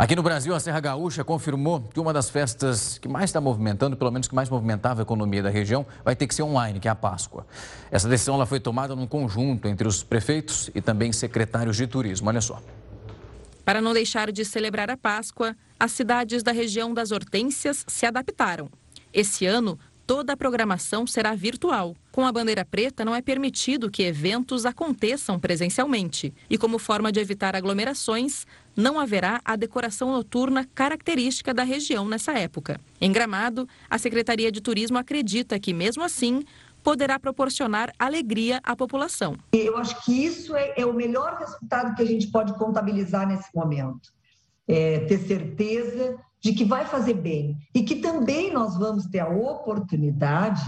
[0.00, 3.98] Aqui no Brasil, a Serra Gaúcha confirmou que uma das festas que mais está movimentando,
[3.98, 6.88] pelo menos que mais movimentava a economia da região, vai ter que ser online, que
[6.88, 7.46] é a Páscoa.
[7.90, 12.30] Essa decisão ela foi tomada num conjunto entre os prefeitos e também secretários de turismo.
[12.30, 12.62] Olha só.
[13.62, 18.70] Para não deixar de celebrar a Páscoa, as cidades da região das Hortênsias se adaptaram.
[19.12, 21.94] Esse ano, toda a programação será virtual.
[22.10, 26.34] Com a bandeira preta, não é permitido que eventos aconteçam presencialmente.
[26.48, 28.46] E como forma de evitar aglomerações,
[28.80, 32.80] não haverá a decoração noturna característica da região nessa época.
[33.00, 36.42] Em Gramado, a Secretaria de Turismo acredita que, mesmo assim,
[36.82, 39.36] poderá proporcionar alegria à população.
[39.52, 43.54] Eu acho que isso é, é o melhor resultado que a gente pode contabilizar nesse
[43.54, 44.10] momento.
[44.66, 49.28] É ter certeza de que vai fazer bem e que também nós vamos ter a
[49.28, 50.62] oportunidade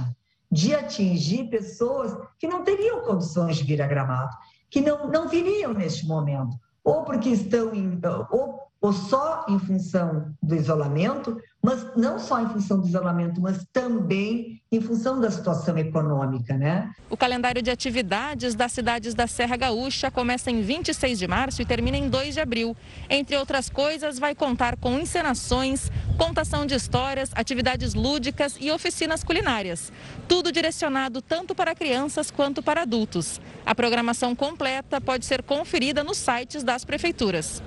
[0.50, 4.36] de atingir pessoas que não teriam condições de vir a Gramado,
[4.68, 10.34] que não, não viriam neste momento, ou porque estão em, ou ou só em função
[10.42, 15.78] do isolamento, mas não só em função do isolamento, mas também em função da situação
[15.78, 16.90] econômica, né?
[17.08, 21.64] O calendário de atividades das cidades da Serra Gaúcha começa em 26 de março e
[21.64, 22.76] termina em 2 de abril.
[23.08, 25.88] Entre outras coisas, vai contar com encenações,
[26.18, 29.92] contação de histórias, atividades lúdicas e oficinas culinárias.
[30.26, 33.40] Tudo direcionado tanto para crianças quanto para adultos.
[33.64, 37.62] A programação completa pode ser conferida nos sites das prefeituras.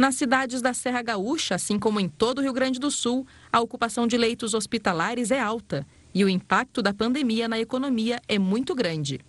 [0.00, 3.60] Nas cidades da Serra Gaúcha, assim como em todo o Rio Grande do Sul, a
[3.60, 8.74] ocupação de leitos hospitalares é alta e o impacto da pandemia na economia é muito
[8.74, 9.20] grande.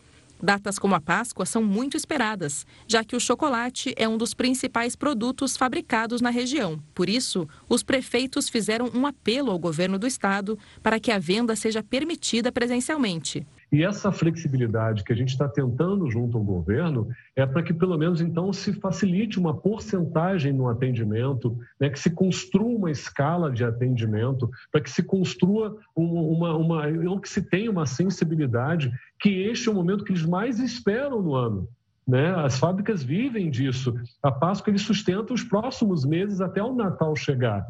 [0.42, 4.96] Datas como a Páscoa são muito esperadas, já que o chocolate é um dos principais
[4.96, 6.82] produtos fabricados na região.
[6.96, 11.54] Por isso, os prefeitos fizeram um apelo ao governo do estado para que a venda
[11.54, 13.46] seja permitida presencialmente.
[13.72, 17.98] E essa flexibilidade que a gente está tentando junto ao governo é para que, pelo
[17.98, 23.64] menos, então, se facilite uma porcentagem no atendimento, né, que se construa uma escala de
[23.64, 29.70] atendimento, para que se construa uma, uma, ou que se tenha uma sensibilidade, que este
[29.70, 31.70] é o momento que eles mais esperam no ano.
[32.06, 32.30] Né?
[32.36, 33.94] As fábricas vivem disso.
[34.22, 37.66] A Páscoa ele sustenta os próximos meses até o Natal chegar.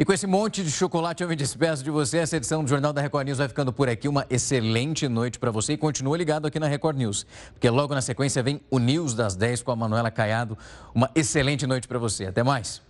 [0.00, 2.16] E com esse monte de chocolate, eu me despeço de você.
[2.16, 4.08] Essa edição do Jornal da Record News vai ficando por aqui.
[4.08, 8.00] Uma excelente noite para você e continua ligado aqui na Record News, porque logo na
[8.00, 10.56] sequência vem o News das 10 com a Manuela Caiado.
[10.94, 12.24] Uma excelente noite para você.
[12.24, 12.78] Até mais.